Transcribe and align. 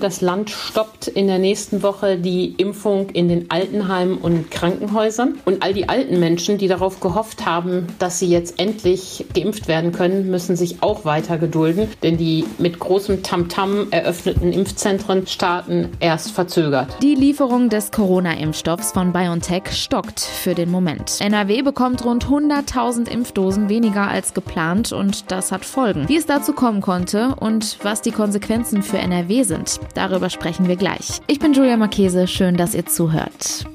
Das 0.00 0.20
Land 0.22 0.50
stoppt 0.50 1.08
in 1.08 1.26
der 1.26 1.38
nächsten 1.38 1.82
Woche 1.82 2.16
die 2.16 2.54
Impfung 2.56 3.10
in 3.10 3.28
den 3.28 3.50
Altenheimen 3.50 4.16
und 4.16 4.50
Krankenhäusern. 4.50 5.38
Und 5.44 5.62
all 5.62 5.74
die 5.74 5.88
alten 5.88 6.18
Menschen, 6.18 6.58
die 6.58 6.68
darauf 6.68 7.00
gehofft 7.00 7.44
haben, 7.44 7.86
dass 7.98 8.18
sie 8.18 8.28
jetzt 8.28 8.58
endlich 8.58 9.26
geimpft 9.34 9.68
werden 9.68 9.92
können, 9.92 10.30
müssen 10.30 10.56
sich 10.56 10.82
auch 10.82 11.04
weiter 11.04 11.38
gedulden. 11.38 11.88
Denn 12.02 12.16
die 12.16 12.46
mit 12.58 12.78
großem 12.78 13.22
Tamtam 13.22 13.70
-Tam 13.70 13.92
eröffneten 13.92 14.52
Impfzentren 14.52 15.26
starten 15.26 15.88
erst 16.00 16.30
verzögert. 16.30 16.88
Die 17.02 17.14
Lieferung 17.14 17.68
des 17.68 17.90
Corona-Impfstoffs 17.90 18.92
von 18.92 19.12
BioNTech 19.12 19.70
stockt 19.72 20.20
für 20.20 20.54
den 20.54 20.70
Moment. 20.70 21.20
NRW 21.20 21.62
bekommt 21.62 22.04
rund 22.04 22.26
100.000 22.26 23.08
Impfdosen 23.08 23.68
weniger 23.68 24.08
als 24.08 24.34
geplant 24.34 24.92
und 24.92 25.30
das 25.30 25.52
hat 25.52 25.64
Folgen. 25.64 26.08
Wie 26.08 26.16
es 26.16 26.26
dazu 26.26 26.52
kommen 26.52 26.80
konnte 26.80 27.34
und 27.38 27.78
was 27.82 28.00
die 28.00 28.12
Konsequenzen 28.12 28.82
für 28.82 28.98
NRW 28.98 29.42
sind, 29.42 29.78
Darüber 29.94 30.30
sprechen 30.30 30.68
wir 30.68 30.76
gleich. 30.76 31.20
Ich 31.26 31.38
bin 31.38 31.52
Julia 31.52 31.76
Marchese, 31.76 32.26
schön, 32.26 32.56
dass 32.56 32.74
ihr 32.74 32.86
zuhört. 32.86 33.66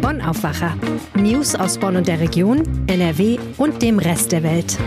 Bonn 0.00 0.20
Aufwacher. 0.20 0.74
News 1.14 1.54
aus 1.54 1.78
Bonn 1.78 1.96
und 1.96 2.08
der 2.08 2.20
Region, 2.20 2.62
NRW 2.86 3.38
und 3.56 3.82
dem 3.82 3.98
Rest 3.98 4.32
der 4.32 4.42
Welt. 4.42 4.78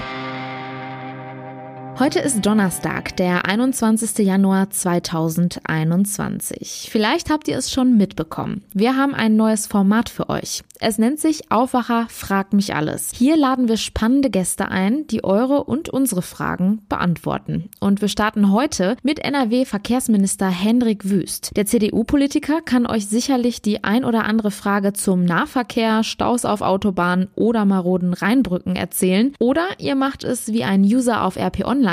Heute 2.00 2.20
ist 2.20 2.46
Donnerstag, 2.46 3.18
der 3.18 3.46
21. 3.46 4.26
Januar 4.26 4.70
2021. 4.70 6.88
Vielleicht 6.90 7.30
habt 7.30 7.50
ihr 7.50 7.58
es 7.58 7.74
schon 7.74 7.98
mitbekommen. 7.98 8.64
Wir 8.74 8.96
haben 8.96 9.14
ein 9.14 9.36
neues 9.36 9.68
Format 9.68 10.08
für 10.08 10.30
euch. 10.30 10.62
Es 10.80 10.98
nennt 10.98 11.20
sich 11.20 11.52
Aufwacher 11.52 12.08
Frag 12.10 12.54
mich 12.54 12.74
alles. 12.74 13.12
Hier 13.14 13.36
laden 13.36 13.68
wir 13.68 13.76
spannende 13.76 14.30
Gäste 14.30 14.70
ein, 14.70 15.08
die 15.08 15.26
eure 15.26 15.66
und 15.66 15.90
unsere 15.90 16.22
Fragen 16.22 16.84
beantworten. 16.88 17.68
Und 17.82 18.00
wir 18.00 18.08
starten 18.08 18.54
heute 18.54 18.96
mit 19.04 19.20
NRW-Verkehrsminister 19.20 20.48
Hendrik 20.48 21.10
Wüst. 21.10 21.52
Der 21.58 21.66
CDU-Politiker 21.66 22.62
kann 22.62 22.88
euch 22.88 23.08
sicherlich 23.08 23.62
die 23.62 23.84
ein 23.84 24.06
oder 24.06 24.24
andere 24.24 24.52
Frage 24.52 24.94
zum 24.94 25.26
Nahverkehr, 25.26 26.06
Staus 26.06 26.46
auf 26.46 26.62
Autobahnen 26.62 27.28
oder 27.36 27.66
maroden 27.66 28.14
Rheinbrücken 28.14 28.78
erzählen. 28.78 29.34
Oder 29.40 29.68
ihr 29.80 29.96
macht 29.96 30.24
es 30.24 30.54
wie 30.54 30.64
ein 30.64 30.84
User 30.84 31.26
auf 31.26 31.36
RP 31.36 31.66
Online. 31.66 31.89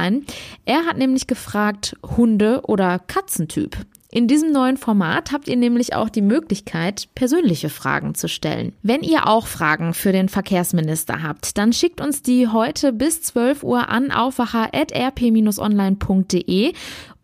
Er 0.65 0.87
hat 0.87 0.99
nämlich 0.99 1.27
gefragt, 1.27 1.97
Hunde- 2.17 2.63
oder 2.65 2.99
Katzentyp. 2.99 3.77
In 4.17 4.29
diesem 4.29 4.53
neuen 4.53 4.77
Format 4.79 5.33
habt 5.33 5.49
ihr 5.49 5.57
nämlich 5.57 5.95
auch 5.95 6.09
die 6.09 6.23
Möglichkeit, 6.23 7.09
persönliche 7.15 7.69
Fragen 7.69 8.15
zu 8.15 8.29
stellen. 8.29 8.73
Wenn 8.83 9.03
ihr 9.03 9.27
auch 9.27 9.47
Fragen 9.47 9.93
für 9.93 10.13
den 10.13 10.31
Verkehrsminister 10.31 11.23
habt, 11.23 11.59
dann 11.59 11.73
schickt 11.73 12.01
uns 12.01 12.23
die 12.23 12.49
heute 12.49 12.93
bis 12.93 13.23
12 13.23 13.63
Uhr 13.63 13.89
an 13.91 14.11
aufwacher.rp-online.de 14.13 16.73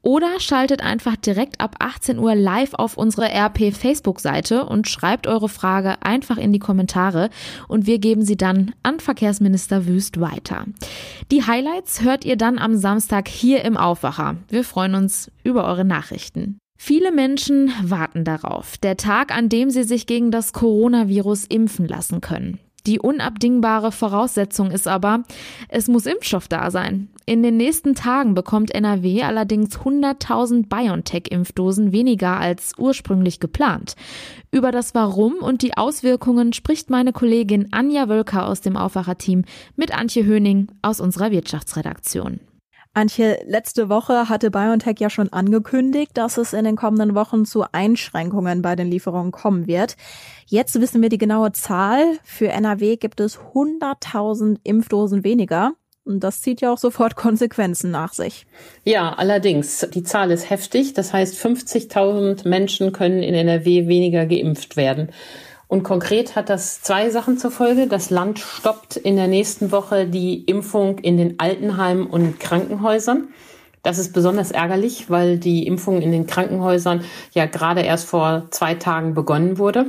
oder 0.03 0.41
schaltet 0.41 0.83
einfach 0.83 1.17
direkt 1.17 1.61
ab 1.61 1.77
18 1.79 2.19
Uhr 2.19 2.35
live 2.35 2.75
auf 2.75 2.97
unsere 2.97 3.33
RP 3.33 3.73
Facebook-Seite 3.73 4.67
und 4.67 4.89
schreibt 4.89 5.27
eure 5.27 5.49
Frage 5.49 6.03
einfach 6.03 6.37
in 6.37 6.53
die 6.53 6.59
Kommentare 6.59 7.31
und 7.69 7.87
wir 7.87 7.99
geben 7.99 8.23
sie 8.23 8.37
dann 8.37 8.75
an 8.83 9.01
Verkehrsminister 9.01 9.87
Wüst 9.87 10.21
weiter. 10.21 10.67
Die 11.31 11.47
Highlights 11.47 12.03
hört 12.03 12.25
ihr 12.25 12.37
dann 12.37 12.59
am 12.59 12.77
Samstag 12.77 13.29
hier 13.29 13.65
im 13.65 13.77
Aufwacher. 13.77 14.37
Wir 14.49 14.65
freuen 14.65 14.95
uns 14.95 15.31
über 15.45 15.65
eure 15.65 15.85
Nachrichten. 15.85 16.59
Viele 16.85 17.13
Menschen 17.13 17.73
warten 17.81 18.25
darauf, 18.25 18.77
der 18.77 18.97
Tag, 18.97 19.33
an 19.33 19.49
dem 19.49 19.71
sie 19.71 19.85
sich 19.85 20.09
gegen 20.09 20.33
das 20.33 20.53
Coronavirus 20.53 21.45
impfen 21.45 21.87
lassen 21.87 22.21
können. 22.21 22.59
Die 22.87 22.99
unabdingbare 22.99 23.93
Voraussetzung 23.93 24.71
ist 24.71 24.89
aber, 24.89 25.23
es 25.69 25.87
muss 25.89 26.07
Impfstoff 26.07 26.49
da 26.49 26.71
sein. 26.71 27.09
In 27.25 27.43
den 27.45 27.57
nächsten 27.57 27.95
Tagen 27.95 28.35
bekommt 28.35 28.75
NRW 28.75 29.23
allerdings 29.23 29.79
100.000 29.79 30.69
BioNTech-Impfdosen 30.69 31.93
weniger 31.93 32.39
als 32.39 32.73
ursprünglich 32.79 33.39
geplant. 33.39 33.95
Über 34.51 34.73
das 34.73 34.95
Warum 34.95 35.35
und 35.35 35.63
die 35.63 35.77
Auswirkungen 35.77 36.53
spricht 36.53 36.91
meine 36.91 37.13
Kollegin 37.13 37.69
Anja 37.73 38.09
Wölker 38.09 38.47
aus 38.47 38.61
dem 38.61 38.77
Aufwacherteam 38.77 39.45
mit 39.77 39.97
Antje 39.97 40.25
Höning 40.25 40.69
aus 40.83 41.01
unserer 41.01 41.31
Wirtschaftsredaktion. 41.31 42.41
Antje, 42.95 43.43
letzte 43.47 43.89
Woche 43.89 44.29
hatte 44.29 44.51
BioNTech 44.51 44.97
ja 44.99 45.09
schon 45.09 45.33
angekündigt, 45.33 46.11
dass 46.15 46.37
es 46.37 46.53
in 46.53 46.65
den 46.65 46.77
kommenden 46.77 47.15
Wochen 47.15 47.47
zu 47.47 47.65
Einschränkungen 47.73 48.61
bei 48.61 48.77
den 48.77 48.91
Lieferungen 48.91 49.33
kommen 49.33 49.67
wird. 49.67 49.97
Jetzt 50.47 50.79
wissen 50.79 51.01
wir 51.01 51.09
die 51.09 51.17
genaue 51.17 51.53
Zahl. 51.53 52.19
Für 52.23 52.49
NRW 52.49 52.97
gibt 52.97 53.21
es 53.21 53.39
100.000 53.39 54.59
Impfdosen 54.63 55.25
weniger. 55.25 55.73
Und 56.05 56.21
das 56.21 56.43
zieht 56.43 56.61
ja 56.61 56.71
auch 56.71 56.79
sofort 56.79 57.17
Konsequenzen 57.17 57.91
nach 57.91 58.13
sich. 58.13 58.47
Ja, 58.85 59.15
allerdings. 59.15 59.87
Die 59.95 60.03
Zahl 60.03 60.31
ist 60.31 60.51
heftig. 60.51 60.93
Das 60.93 61.15
heißt, 61.15 61.35
50.000 61.43 62.47
Menschen 62.47 62.93
können 62.93 63.23
in 63.23 63.35
NRW 63.35 63.87
weniger 63.87 64.27
geimpft 64.27 64.77
werden. 64.77 65.11
Und 65.73 65.85
konkret 65.85 66.37
hat 66.37 66.51
das 66.51 66.83
zwei 66.83 67.09
Sachen 67.09 67.39
zur 67.39 67.51
Folge. 67.51 67.87
Das 67.87 68.11
Land 68.11 68.39
stoppt 68.41 68.97
in 68.97 69.17
der 69.17 69.27
nächsten 69.27 69.73
Woche 69.73 70.07
die 70.07 70.45
Impfung 70.45 70.99
in 70.99 71.17
den 71.17 71.41
Altenheimen 71.41 72.07
und 72.09 72.39
Krankenhäusern. 72.39 73.29
Das 73.83 73.97
ist 73.97 74.13
besonders 74.13 74.51
ärgerlich, 74.51 75.09
weil 75.09 75.39
die 75.39 75.67
Impfung 75.67 76.03
in 76.03 76.13
den 76.13 76.27
Krankenhäusern 76.27 77.07
ja 77.33 77.47
gerade 77.47 77.81
erst 77.81 78.07
vor 78.07 78.49
zwei 78.51 78.75
Tagen 78.75 79.15
begonnen 79.15 79.57
wurde. 79.57 79.87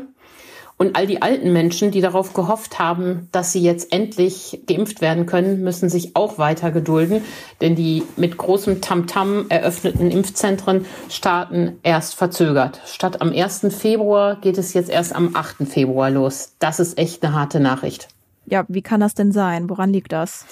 Und 0.83 0.97
all 0.97 1.07
die 1.07 1.21
alten 1.21 1.53
Menschen, 1.53 1.91
die 1.91 2.01
darauf 2.01 2.33
gehofft 2.33 2.77
haben, 2.77 3.29
dass 3.31 3.53
sie 3.53 3.61
jetzt 3.61 3.94
endlich 3.94 4.63
geimpft 4.67 4.99
werden 4.99 5.25
können, 5.25 5.63
müssen 5.63 5.88
sich 5.88 6.13
auch 6.13 6.38
weiter 6.38 6.71
gedulden, 6.71 7.21
denn 7.61 7.73
die 7.73 8.03
mit 8.17 8.35
großem 8.35 8.81
Tamtam 8.81 9.44
-Tam 9.44 9.45
eröffneten 9.49 10.11
Impfzentren 10.11 10.85
starten 11.07 11.79
erst 11.83 12.16
verzögert. 12.16 12.81
Statt 12.85 13.21
am 13.21 13.31
1. 13.31 13.67
Februar 13.69 14.35
geht 14.41 14.57
es 14.57 14.73
jetzt 14.73 14.89
erst 14.89 15.16
am 15.16 15.38
8. 15.38 15.66
Februar 15.66 16.09
los. 16.09 16.51
Das 16.59 16.81
ist 16.81 16.97
echt 16.97 17.23
eine 17.23 17.33
harte 17.33 17.61
Nachricht. 17.61 18.09
Ja, 18.45 18.65
wie 18.67 18.81
kann 18.81 19.00
das 19.00 19.13
denn 19.13 19.31
sein? 19.31 19.69
Woran 19.69 19.94
liegt 19.94 20.11
das? 20.11 20.45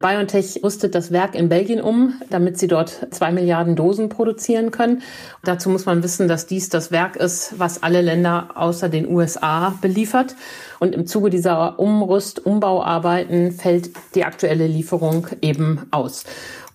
BioNTech 0.00 0.60
rüstet 0.62 0.94
das 0.94 1.10
Werk 1.10 1.34
in 1.34 1.48
Belgien 1.48 1.80
um, 1.80 2.20
damit 2.30 2.58
sie 2.58 2.68
dort 2.68 3.08
zwei 3.10 3.32
Milliarden 3.32 3.76
Dosen 3.76 4.08
produzieren 4.08 4.70
können. 4.70 5.02
Dazu 5.44 5.70
muss 5.70 5.86
man 5.86 6.02
wissen, 6.02 6.28
dass 6.28 6.46
dies 6.46 6.68
das 6.68 6.90
Werk 6.90 7.16
ist, 7.16 7.58
was 7.58 7.82
alle 7.82 8.02
Länder 8.02 8.50
außer 8.54 8.88
den 8.88 9.08
USA 9.08 9.70
beliefert. 9.80 10.36
Und 10.78 10.94
im 10.94 11.06
Zuge 11.06 11.30
dieser 11.30 11.78
Umrüst-, 11.78 12.44
Umbauarbeiten 12.44 13.52
fällt 13.52 13.90
die 14.14 14.24
aktuelle 14.24 14.66
Lieferung 14.66 15.28
eben 15.40 15.86
aus. 15.90 16.24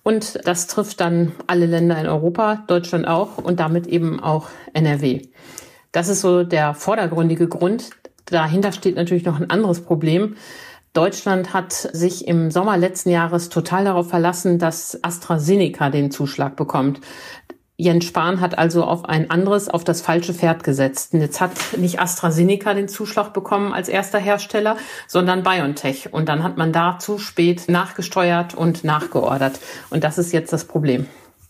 Und 0.02 0.40
das 0.46 0.66
trifft 0.66 1.00
dann 1.00 1.32
alle 1.46 1.66
Länder 1.66 2.00
in 2.00 2.08
Europa, 2.08 2.64
Deutschland 2.66 3.06
auch 3.06 3.38
und 3.38 3.60
damit 3.60 3.86
eben 3.86 4.20
auch 4.20 4.48
NRW. 4.72 5.22
Das 5.92 6.08
ist 6.08 6.22
so 6.22 6.42
der 6.42 6.74
vordergründige 6.74 7.46
Grund. 7.46 7.90
Dahinter 8.26 8.72
steht 8.72 8.96
natürlich 8.96 9.24
noch 9.24 9.38
ein 9.38 9.50
anderes 9.50 9.82
Problem. 9.82 10.36
Deutschland 10.92 11.54
hat 11.54 11.72
sich 11.72 12.28
im 12.28 12.50
Sommer 12.50 12.76
letzten 12.76 13.08
Jahres 13.08 13.48
total 13.48 13.84
darauf 13.84 14.10
verlassen, 14.10 14.58
dass 14.58 15.02
AstraZeneca 15.02 15.88
den 15.88 16.10
Zuschlag 16.10 16.54
bekommt. 16.54 17.00
Jens 17.78 18.04
Spahn 18.04 18.42
hat 18.42 18.58
also 18.58 18.84
auf 18.84 19.06
ein 19.06 19.30
anderes, 19.30 19.70
auf 19.70 19.84
das 19.84 20.02
falsche 20.02 20.34
Pferd 20.34 20.64
gesetzt. 20.64 21.14
Und 21.14 21.22
jetzt 21.22 21.40
hat 21.40 21.52
nicht 21.78 21.98
AstraZeneca 21.98 22.74
den 22.74 22.88
Zuschlag 22.88 23.32
bekommen 23.32 23.72
als 23.72 23.88
erster 23.88 24.18
Hersteller, 24.18 24.76
sondern 25.08 25.42
BioNTech. 25.42 26.12
Und 26.12 26.28
dann 26.28 26.42
hat 26.42 26.58
man 26.58 26.72
da 26.74 26.98
zu 26.98 27.18
spät 27.18 27.68
nachgesteuert 27.68 28.54
und 28.54 28.84
nachgeordert. 28.84 29.60
Und 29.88 30.04
das 30.04 30.18
ist 30.18 30.32
jetzt 30.32 30.52
das 30.52 30.66
Problem. 30.66 31.06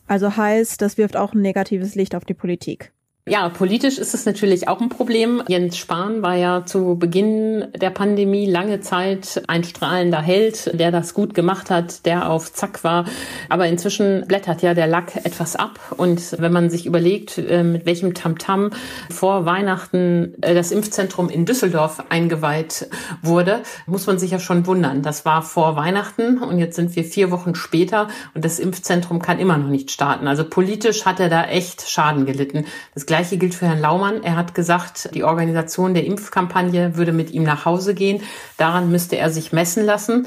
Also 0.07 0.37
heißt, 0.37 0.81
das 0.81 0.99
wirft 0.99 1.17
auch 1.17 1.35
ein 1.35 1.43
negatives 1.43 1.97
Licht 1.97 2.15
auf 2.15 2.25
die 2.25 2.35
Politik. 2.35 2.93
Ja, 3.29 3.49
politisch 3.51 3.99
ist 3.99 4.15
es 4.15 4.27
natürlich 4.27 4.67
auch 4.67 4.81
ein 4.81 4.89
Problem. 4.89 5.45
Jens 5.47 5.77
Spahn 5.77 6.23
war 6.23 6.35
ja 6.35 6.67
zu 6.67 6.97
Beginn 6.97 7.69
der 7.81 7.91
Pandemie 7.91 8.51
lange 8.51 8.81
Zeit 8.81 9.45
ein 9.47 9.63
strahlender 9.63 10.21
Held, 10.21 10.77
der 10.77 10.91
das 10.91 11.15
gut 11.15 11.33
gemacht 11.33 11.71
hat, 11.71 12.05
der 12.05 12.29
auf 12.29 12.53
Zack 12.53 12.83
war. 12.83 13.05
Aber 13.49 13.69
inzwischen 13.69 14.27
blättert 14.27 14.63
ja 14.63 14.75
der 14.75 14.89
Lack 14.89 15.25
etwas 15.25 15.55
ab. 15.55 15.79
Und 15.97 16.35
wenn 16.41 16.53
man 16.53 16.69
sich 16.69 16.85
überlegt, 16.85 17.39
äh, 17.39 17.63
mit 17.63 17.87
welchem 17.87 18.15
Tamtam 18.15 18.71
vor 19.09 19.47
Weihnachten 19.47 20.35
äh, 20.43 20.53
das 20.53 20.73
Impfzentrum 20.73 21.29
in 21.29 21.47
Düsseldorf 21.47 22.03
eingeweiht 22.09 22.89
wurde, 23.23 23.61
muss 23.87 24.09
man 24.09 24.19
sich 24.19 24.33
ja 24.33 24.41
schon 24.41 24.67
wundern. 24.67 25.03
Das 25.03 25.25
war 25.25 25.43
vor 25.43 25.77
Weihnachten 25.77 26.43
und 26.43 26.59
jetzt 26.59 26.75
sind 26.75 26.97
wir 26.97 27.05
vier 27.05 27.31
Wochen 27.31 27.55
später 27.55 28.09
und 28.35 28.45
das 28.45 28.59
Impfzentrum 28.59 29.23
kann 29.23 29.39
immer 29.39 29.59
noch 29.59 29.69
nicht 29.69 29.93
starten. 29.93 30.27
Also 30.27 30.43
politisch 30.43 31.05
hat 31.05 31.21
er 31.21 31.29
da 31.29 31.45
echt 31.45 31.89
Schaden 31.89 32.27
gelitten. 32.27 32.65
Das 32.95 33.07
Gleiche 33.13 33.37
gilt 33.37 33.55
für 33.55 33.67
Herrn 33.67 33.83
Laumann. 33.83 34.23
Er 34.23 34.37
hat 34.37 34.55
gesagt, 34.55 35.11
die 35.15 35.23
Organisation 35.23 35.93
der 35.93 36.07
Impfkampagne 36.07 36.97
würde 36.97 37.13
mit 37.13 37.31
ihm 37.31 37.43
nach 37.43 37.67
Hause 37.67 37.93
gehen. 37.93 38.23
Daran 38.57 38.91
müsste 38.91 39.19
er 39.19 39.29
sich 39.29 39.53
messen 39.53 39.85
lassen. 39.85 40.27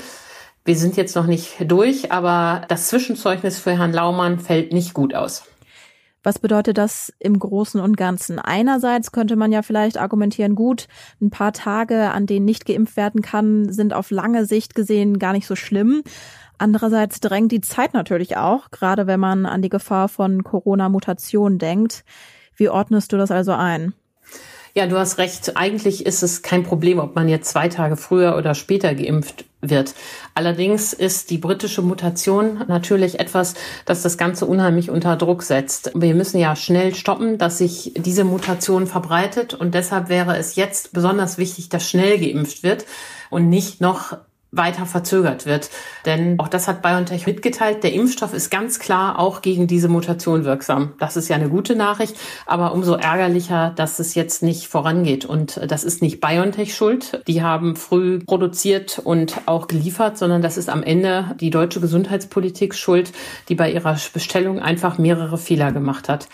Wir 0.66 0.76
sind 0.76 0.96
jetzt 0.96 1.16
noch 1.16 1.26
nicht 1.26 1.56
durch, 1.62 2.12
aber 2.12 2.62
das 2.68 2.90
Zwischenzeugnis 2.90 3.58
für 3.58 3.76
Herrn 3.76 3.92
Laumann 3.92 4.38
fällt 4.38 4.72
nicht 4.72 4.94
gut 4.94 5.16
aus. 5.16 5.46
Was 6.22 6.38
bedeutet 6.38 6.78
das 6.78 7.12
im 7.18 7.40
Großen 7.40 7.82
und 7.82 7.98
Ganzen? 7.98 8.38
Einerseits 8.38 9.12
könnte 9.12 9.36
man 9.36 9.52
ja 9.52 9.64
vielleicht 9.64 9.98
argumentieren, 9.98 10.54
gut, 10.54 10.88
ein 11.20 11.32
paar 11.32 11.54
Tage, 11.54 12.12
an 12.12 12.28
denen 12.28 12.46
nicht 12.46 12.68
geimpft 12.68 12.98
werden 12.98 13.24
kann, 13.24 13.74
sind 13.74 13.96
auf 13.96 14.12
lange 14.12 14.46
Sicht 14.46 14.76
gesehen 14.76 15.18
gar 15.18 15.34
nicht 15.34 15.48
so 15.48 15.56
schlimm. 15.56 16.04
Andererseits 16.60 17.20
drängt 17.20 17.52
die 17.52 17.62
Zeit 17.62 17.96
natürlich 17.96 18.38
auch, 18.38 18.70
gerade 18.70 19.08
wenn 19.08 19.20
man 19.20 19.48
an 19.48 19.64
die 19.64 19.70
Gefahr 19.70 20.08
von 20.08 20.44
Corona-Mutationen 20.44 21.58
denkt. 21.58 22.04
Wie 22.56 22.70
ordnest 22.70 23.12
du 23.14 23.18
das 23.18 23.32
also 23.32 23.54
ein? 23.54 23.94
Ja, 24.78 24.88
du 24.88 24.98
hast 24.98 25.20
recht. 25.20 25.56
Eigentlich 25.56 26.06
ist 26.06 26.22
es 26.22 26.42
kein 26.42 26.64
Problem, 26.64 27.00
ob 27.00 27.16
man 27.16 27.30
jetzt 27.30 27.50
zwei 27.50 27.70
Tage 27.70 27.96
früher 27.96 28.36
oder 28.36 28.56
später 28.56 28.94
geimpft 28.94 29.46
wird. 29.62 29.96
Allerdings 30.34 30.92
ist 30.92 31.30
die 31.30 31.38
britische 31.38 31.82
Mutation 31.82 32.66
natürlich 32.68 33.18
etwas, 33.22 33.54
das 33.86 34.02
das 34.02 34.18
Ganze 34.18 34.46
unheimlich 34.46 34.90
unter 34.90 35.16
Druck 35.16 35.44
setzt. 35.44 35.92
Wir 35.96 36.14
müssen 36.14 36.40
ja 36.40 36.58
schnell 36.58 36.94
stoppen, 36.94 37.38
dass 37.38 37.60
sich 37.60 37.94
diese 37.96 38.26
Mutation 38.26 38.86
verbreitet 38.86 39.54
und 39.54 39.74
deshalb 39.74 40.10
wäre 40.10 40.38
es 40.38 40.58
jetzt 40.58 40.92
besonders 40.92 41.38
wichtig, 41.38 41.70
dass 41.70 41.90
schnell 41.90 42.20
geimpft 42.20 42.62
wird 42.62 42.86
und 43.30 43.48
nicht 43.48 43.80
noch 43.80 44.18
weiter 44.58 44.86
verzögert 44.86 45.46
wird. 45.46 45.70
Denn 46.06 46.40
auch 46.40 46.48
das 46.48 46.68
hat 46.68 46.82
BioNTech 46.82 47.26
mitgeteilt. 47.28 47.84
Der 47.84 47.94
Impfstoff 47.94 48.34
ist 48.34 48.50
ganz 48.50 48.80
klar 48.80 49.20
auch 49.20 49.42
gegen 49.42 49.68
diese 49.68 49.88
Mutation 49.88 50.46
wirksam. 50.46 50.94
Das 51.00 51.18
ist 51.18 51.28
ja 51.28 51.36
eine 51.36 51.50
gute 51.50 51.76
Nachricht, 51.76 52.16
aber 52.46 52.74
umso 52.74 52.96
ärgerlicher, 52.96 53.74
dass 53.76 54.00
es 54.00 54.16
jetzt 54.16 54.44
nicht 54.44 54.68
vorangeht. 54.68 55.26
Und 55.26 55.60
das 55.68 55.84
ist 55.84 56.02
nicht 56.02 56.20
BioNTech 56.22 56.76
schuld. 56.76 57.22
Die 57.28 57.42
haben 57.42 57.76
früh 57.76 58.20
produziert 58.20 59.00
und 59.04 59.42
auch 59.46 59.68
geliefert, 59.68 60.18
sondern 60.18 60.42
das 60.42 60.58
ist 60.58 60.70
am 60.70 60.84
Ende 60.84 61.36
die 61.40 61.50
deutsche 61.50 61.82
Gesundheitspolitik 61.82 62.76
schuld, 62.76 63.12
die 63.50 63.56
bei 63.56 63.72
ihrer 63.72 63.98
Bestellung 64.14 64.60
einfach 64.60 64.98
mehrere 64.98 65.38
Fehler 65.38 65.72
gemacht 65.72 66.10
hat. 66.10 66.28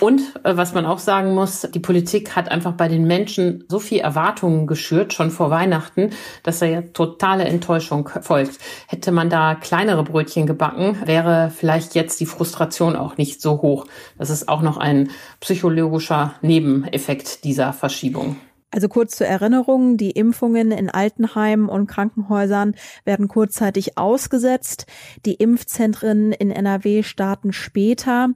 Und 0.00 0.20
äh, 0.44 0.56
was 0.56 0.74
man 0.74 0.86
auch 0.86 0.98
sagen 0.98 1.34
muss, 1.34 1.66
die 1.74 1.80
Politik 1.80 2.36
hat 2.36 2.50
einfach 2.50 2.72
bei 2.72 2.88
den 2.88 3.06
Menschen 3.06 3.64
so 3.68 3.78
viel 3.78 4.00
Erwartungen 4.00 4.66
geschürt, 4.66 5.12
schon 5.12 5.30
vor 5.30 5.50
Weihnachten, 5.50 6.10
dass 6.42 6.58
da 6.58 6.66
ja 6.66 6.82
totale 6.82 7.44
Enttäuschung 7.66 8.08
folgt. 8.20 8.58
Hätte 8.86 9.10
man 9.10 9.28
da 9.28 9.56
kleinere 9.56 10.04
Brötchen 10.04 10.46
gebacken, 10.46 10.96
wäre 11.04 11.50
vielleicht 11.50 11.96
jetzt 11.96 12.20
die 12.20 12.26
Frustration 12.26 12.94
auch 12.94 13.16
nicht 13.16 13.42
so 13.42 13.60
hoch. 13.60 13.86
Das 14.18 14.30
ist 14.30 14.48
auch 14.48 14.62
noch 14.62 14.76
ein 14.76 15.10
psychologischer 15.40 16.34
Nebeneffekt 16.42 17.42
dieser 17.42 17.72
Verschiebung. 17.72 18.36
Also 18.70 18.88
kurz 18.88 19.16
zur 19.16 19.26
Erinnerung, 19.26 19.96
die 19.96 20.12
Impfungen 20.12 20.70
in 20.70 20.90
Altenheimen 20.90 21.68
und 21.68 21.88
Krankenhäusern 21.88 22.74
werden 23.04 23.26
kurzzeitig 23.26 23.98
ausgesetzt. 23.98 24.86
Die 25.24 25.34
Impfzentren 25.34 26.30
in 26.30 26.52
NRW 26.52 27.02
starten 27.02 27.52
später. 27.52 28.28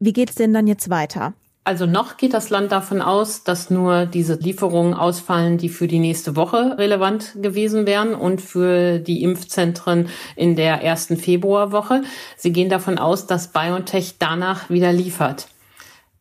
Wie 0.00 0.12
geht's 0.12 0.34
denn 0.34 0.52
dann 0.52 0.66
jetzt 0.66 0.90
weiter? 0.90 1.34
Also 1.64 1.86
noch 1.86 2.16
geht 2.16 2.34
das 2.34 2.50
Land 2.50 2.72
davon 2.72 3.00
aus, 3.00 3.44
dass 3.44 3.70
nur 3.70 4.06
diese 4.06 4.34
Lieferungen 4.34 4.94
ausfallen, 4.94 5.58
die 5.58 5.68
für 5.68 5.86
die 5.86 6.00
nächste 6.00 6.34
Woche 6.34 6.76
relevant 6.76 7.36
gewesen 7.40 7.86
wären 7.86 8.16
und 8.16 8.40
für 8.40 8.98
die 8.98 9.22
Impfzentren 9.22 10.08
in 10.34 10.56
der 10.56 10.82
ersten 10.82 11.16
Februarwoche. 11.16 12.02
Sie 12.36 12.52
gehen 12.52 12.68
davon 12.68 12.98
aus, 12.98 13.28
dass 13.28 13.52
BioNTech 13.52 14.16
danach 14.18 14.70
wieder 14.70 14.92
liefert 14.92 15.46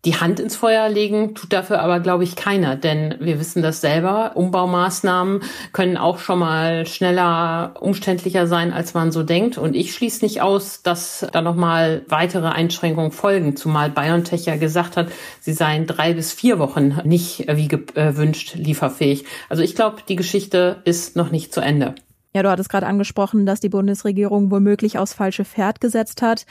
die 0.03 0.15
Hand 0.15 0.39
ins 0.39 0.55
Feuer 0.55 0.89
legen 0.89 1.35
tut 1.35 1.53
dafür 1.53 1.81
aber, 1.81 1.99
glaube 1.99 2.23
ich, 2.23 2.35
keiner, 2.35 2.75
denn 2.75 3.15
wir 3.19 3.39
wissen 3.39 3.61
das 3.61 3.81
selber. 3.81 4.31
Umbaumaßnahmen 4.35 5.43
können 5.73 5.97
auch 5.97 6.17
schon 6.17 6.39
mal 6.39 6.87
schneller, 6.87 7.75
umständlicher 7.79 8.47
sein, 8.47 8.73
als 8.73 8.95
man 8.95 9.11
so 9.11 9.21
denkt. 9.21 9.59
Und 9.59 9.75
ich 9.75 9.93
schließe 9.93 10.25
nicht 10.25 10.41
aus, 10.41 10.81
dass 10.81 11.27
da 11.31 11.41
nochmal 11.41 12.03
weitere 12.07 12.47
Einschränkungen 12.47 13.11
folgen, 13.11 13.55
zumal 13.55 13.91
BioNTech 13.91 14.45
ja 14.45 14.55
gesagt 14.55 14.97
hat, 14.97 15.11
sie 15.39 15.53
seien 15.53 15.85
drei 15.85 16.13
bis 16.13 16.33
vier 16.33 16.57
Wochen 16.57 16.99
nicht 17.03 17.45
wie 17.47 17.67
gewünscht 17.67 18.55
lieferfähig. 18.55 19.25
Also 19.49 19.61
ich 19.61 19.75
glaube, 19.75 19.97
die 20.07 20.15
Geschichte 20.15 20.81
ist 20.83 21.15
noch 21.15 21.29
nicht 21.29 21.53
zu 21.53 21.61
Ende. 21.61 21.93
Ja, 22.33 22.43
du 22.43 22.49
hattest 22.49 22.69
gerade 22.69 22.87
angesprochen, 22.87 23.45
dass 23.45 23.59
die 23.59 23.69
Bundesregierung 23.69 24.51
womöglich 24.51 24.97
aufs 24.97 25.13
falsche 25.13 25.43
Pferd 25.43 25.81
gesetzt 25.81 26.21
hat. 26.21 26.45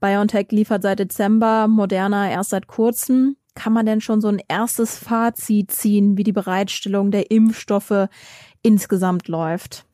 BioNTech 0.00 0.46
liefert 0.50 0.82
seit 0.82 1.00
Dezember, 1.00 1.66
Moderna 1.66 2.30
erst 2.30 2.50
seit 2.50 2.68
kurzem. 2.68 3.36
Kann 3.54 3.72
man 3.72 3.86
denn 3.86 4.00
schon 4.00 4.20
so 4.20 4.28
ein 4.28 4.40
erstes 4.48 4.98
Fazit 4.98 5.70
ziehen, 5.70 6.16
wie 6.16 6.24
die 6.24 6.32
Bereitstellung 6.32 7.10
der 7.10 7.30
Impfstoffe 7.30 8.08
insgesamt 8.62 9.28
läuft? 9.28 9.86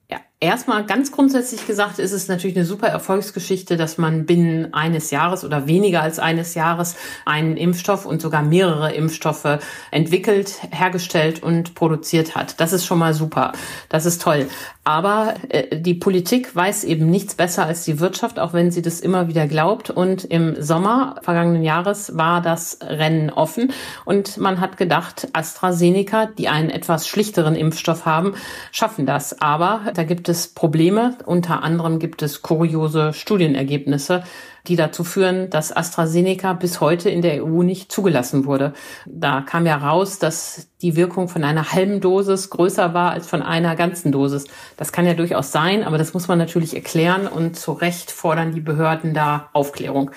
Erstmal 0.42 0.86
ganz 0.86 1.12
grundsätzlich 1.12 1.66
gesagt 1.66 1.98
ist 1.98 2.12
es 2.12 2.26
natürlich 2.26 2.56
eine 2.56 2.64
super 2.64 2.86
Erfolgsgeschichte, 2.86 3.76
dass 3.76 3.98
man 3.98 4.24
binnen 4.24 4.72
eines 4.72 5.10
Jahres 5.10 5.44
oder 5.44 5.66
weniger 5.66 6.00
als 6.00 6.18
eines 6.18 6.54
Jahres 6.54 6.96
einen 7.26 7.58
Impfstoff 7.58 8.06
und 8.06 8.22
sogar 8.22 8.40
mehrere 8.42 8.90
Impfstoffe 8.94 9.58
entwickelt, 9.90 10.54
hergestellt 10.70 11.42
und 11.42 11.74
produziert 11.74 12.36
hat. 12.36 12.58
Das 12.58 12.72
ist 12.72 12.86
schon 12.86 12.98
mal 12.98 13.12
super. 13.12 13.52
Das 13.90 14.06
ist 14.06 14.22
toll. 14.22 14.46
Aber 14.82 15.34
äh, 15.50 15.78
die 15.78 15.92
Politik 15.92 16.56
weiß 16.56 16.84
eben 16.84 17.10
nichts 17.10 17.34
besser 17.34 17.66
als 17.66 17.84
die 17.84 18.00
Wirtschaft, 18.00 18.38
auch 18.38 18.54
wenn 18.54 18.70
sie 18.70 18.80
das 18.80 19.00
immer 19.00 19.28
wieder 19.28 19.46
glaubt. 19.46 19.90
Und 19.90 20.24
im 20.24 20.60
Sommer 20.62 21.16
vergangenen 21.20 21.62
Jahres 21.62 22.16
war 22.16 22.40
das 22.40 22.78
Rennen 22.80 23.28
offen 23.28 23.72
und 24.06 24.38
man 24.38 24.58
hat 24.58 24.78
gedacht, 24.78 25.28
AstraZeneca, 25.34 26.26
die 26.26 26.48
einen 26.48 26.70
etwas 26.70 27.06
schlichteren 27.06 27.56
Impfstoff 27.56 28.06
haben, 28.06 28.34
schaffen 28.72 29.04
das. 29.04 29.42
Aber 29.42 29.82
da 29.92 30.04
gibt 30.04 30.29
es 30.30 30.48
Probleme. 30.48 31.18
Unter 31.26 31.62
anderem 31.62 31.98
gibt 31.98 32.22
es 32.22 32.40
kuriose 32.40 33.12
Studienergebnisse, 33.12 34.22
die 34.66 34.76
dazu 34.76 35.04
führen, 35.04 35.50
dass 35.50 35.76
AstraZeneca 35.76 36.54
bis 36.54 36.80
heute 36.80 37.10
in 37.10 37.20
der 37.20 37.44
EU 37.44 37.62
nicht 37.62 37.92
zugelassen 37.92 38.46
wurde. 38.46 38.72
Da 39.06 39.42
kam 39.42 39.66
ja 39.66 39.76
raus, 39.76 40.18
dass 40.18 40.68
die 40.80 40.96
Wirkung 40.96 41.28
von 41.28 41.44
einer 41.44 41.72
halben 41.72 42.00
Dosis 42.00 42.48
größer 42.48 42.94
war 42.94 43.10
als 43.10 43.26
von 43.26 43.42
einer 43.42 43.76
ganzen 43.76 44.12
Dosis. 44.12 44.46
Das 44.76 44.92
kann 44.92 45.06
ja 45.06 45.14
durchaus 45.14 45.52
sein, 45.52 45.84
aber 45.84 45.98
das 45.98 46.14
muss 46.14 46.28
man 46.28 46.38
natürlich 46.38 46.74
erklären 46.74 47.26
und 47.26 47.56
zu 47.56 47.72
Recht 47.72 48.10
fordern 48.10 48.54
die 48.54 48.60
Behörden 48.60 49.12
da 49.12 49.50
Aufklärung. 49.52 50.10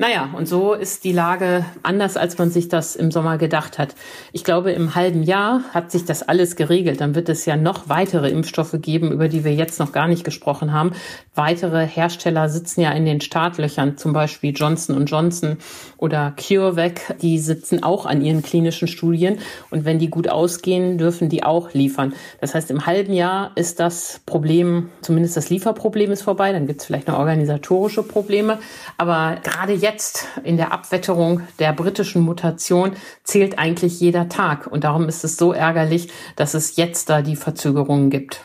Naja, 0.00 0.30
und 0.34 0.48
so 0.48 0.72
ist 0.72 1.04
die 1.04 1.12
Lage 1.12 1.62
anders, 1.82 2.16
als 2.16 2.38
man 2.38 2.50
sich 2.50 2.70
das 2.70 2.96
im 2.96 3.10
Sommer 3.10 3.36
gedacht 3.36 3.78
hat. 3.78 3.94
Ich 4.32 4.44
glaube, 4.44 4.72
im 4.72 4.94
halben 4.94 5.22
Jahr 5.22 5.60
hat 5.74 5.90
sich 5.90 6.06
das 6.06 6.22
alles 6.22 6.56
geregelt. 6.56 7.02
Dann 7.02 7.14
wird 7.14 7.28
es 7.28 7.44
ja 7.44 7.54
noch 7.58 7.90
weitere 7.90 8.30
Impfstoffe 8.30 8.74
geben, 8.80 9.12
über 9.12 9.28
die 9.28 9.44
wir 9.44 9.52
jetzt 9.52 9.78
noch 9.78 9.92
gar 9.92 10.08
nicht 10.08 10.24
gesprochen 10.24 10.72
haben. 10.72 10.92
Weitere 11.34 11.86
Hersteller 11.86 12.48
sitzen 12.48 12.80
ja 12.80 12.92
in 12.92 13.04
den 13.04 13.20
Startlöchern, 13.20 13.98
zum 13.98 14.14
Beispiel 14.14 14.54
Johnson 14.56 15.04
Johnson 15.04 15.58
oder 15.98 16.30
CureVac. 16.34 17.18
Die 17.20 17.38
sitzen 17.38 17.82
auch 17.82 18.06
an 18.06 18.22
ihren 18.22 18.42
klinischen 18.42 18.88
Studien. 18.88 19.38
Und 19.68 19.84
wenn 19.84 19.98
die 19.98 20.08
gut 20.08 20.30
ausgehen, 20.30 20.96
dürfen 20.96 21.28
die 21.28 21.44
auch 21.44 21.74
liefern. 21.74 22.14
Das 22.40 22.54
heißt, 22.54 22.70
im 22.70 22.86
halben 22.86 23.12
Jahr 23.12 23.50
ist 23.54 23.80
das 23.80 24.22
Problem, 24.24 24.88
zumindest 25.02 25.36
das 25.36 25.50
Lieferproblem 25.50 26.10
ist 26.10 26.22
vorbei. 26.22 26.52
Dann 26.52 26.66
gibt 26.66 26.80
es 26.80 26.86
vielleicht 26.86 27.08
noch 27.08 27.18
organisatorische 27.18 28.02
Probleme. 28.02 28.60
Aber 28.96 29.36
gerade 29.42 29.74
jetzt 29.74 29.89
jetzt 29.90 30.28
in 30.44 30.56
der 30.56 30.72
Abwetterung 30.72 31.42
der 31.58 31.72
britischen 31.72 32.22
Mutation 32.22 32.92
zählt 33.24 33.58
eigentlich 33.58 34.00
jeder 34.00 34.28
Tag. 34.28 34.66
Und 34.66 34.84
darum 34.84 35.08
ist 35.08 35.24
es 35.24 35.36
so 35.36 35.52
ärgerlich, 35.52 36.10
dass 36.36 36.54
es 36.54 36.76
jetzt 36.76 37.10
da 37.10 37.22
die 37.22 37.36
Verzögerungen 37.36 38.10
gibt. 38.10 38.44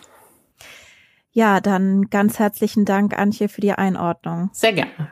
Ja, 1.31 1.59
dann 1.59 2.09
ganz 2.09 2.39
herzlichen 2.39 2.85
Dank, 2.85 3.17
Antje, 3.17 3.49
für 3.49 3.61
die 3.61 3.73
Einordnung. 3.73 4.49
Sehr 4.53 4.73
gerne. 4.73 5.09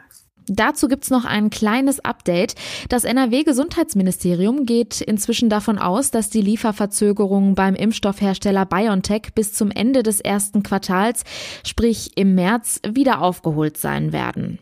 Dazu 0.48 0.88
gibt's 0.88 1.10
noch 1.10 1.24
ein 1.24 1.50
kleines 1.50 2.03
Update. 2.03 2.55
Das 2.89 3.05
NRW-Gesundheitsministerium 3.05 4.65
geht 4.65 5.00
inzwischen 5.00 5.50
davon 5.50 5.77
aus, 5.77 6.12
dass 6.12 6.29
die 6.29 6.41
Lieferverzögerungen 6.41 7.55
beim 7.55 7.75
Impfstoffhersteller 7.75 8.65
BioNTech 8.65 9.34
bis 9.36 9.53
zum 9.53 9.72
Ende 9.72 10.03
des 10.03 10.19
ersten 10.19 10.63
Quartals, 10.63 11.24
sprich 11.65 12.17
im 12.17 12.36
März, 12.36 12.81
wieder 12.86 13.22
aufgeholt 13.22 13.77
sein 13.77 14.12
werden. 14.12 14.60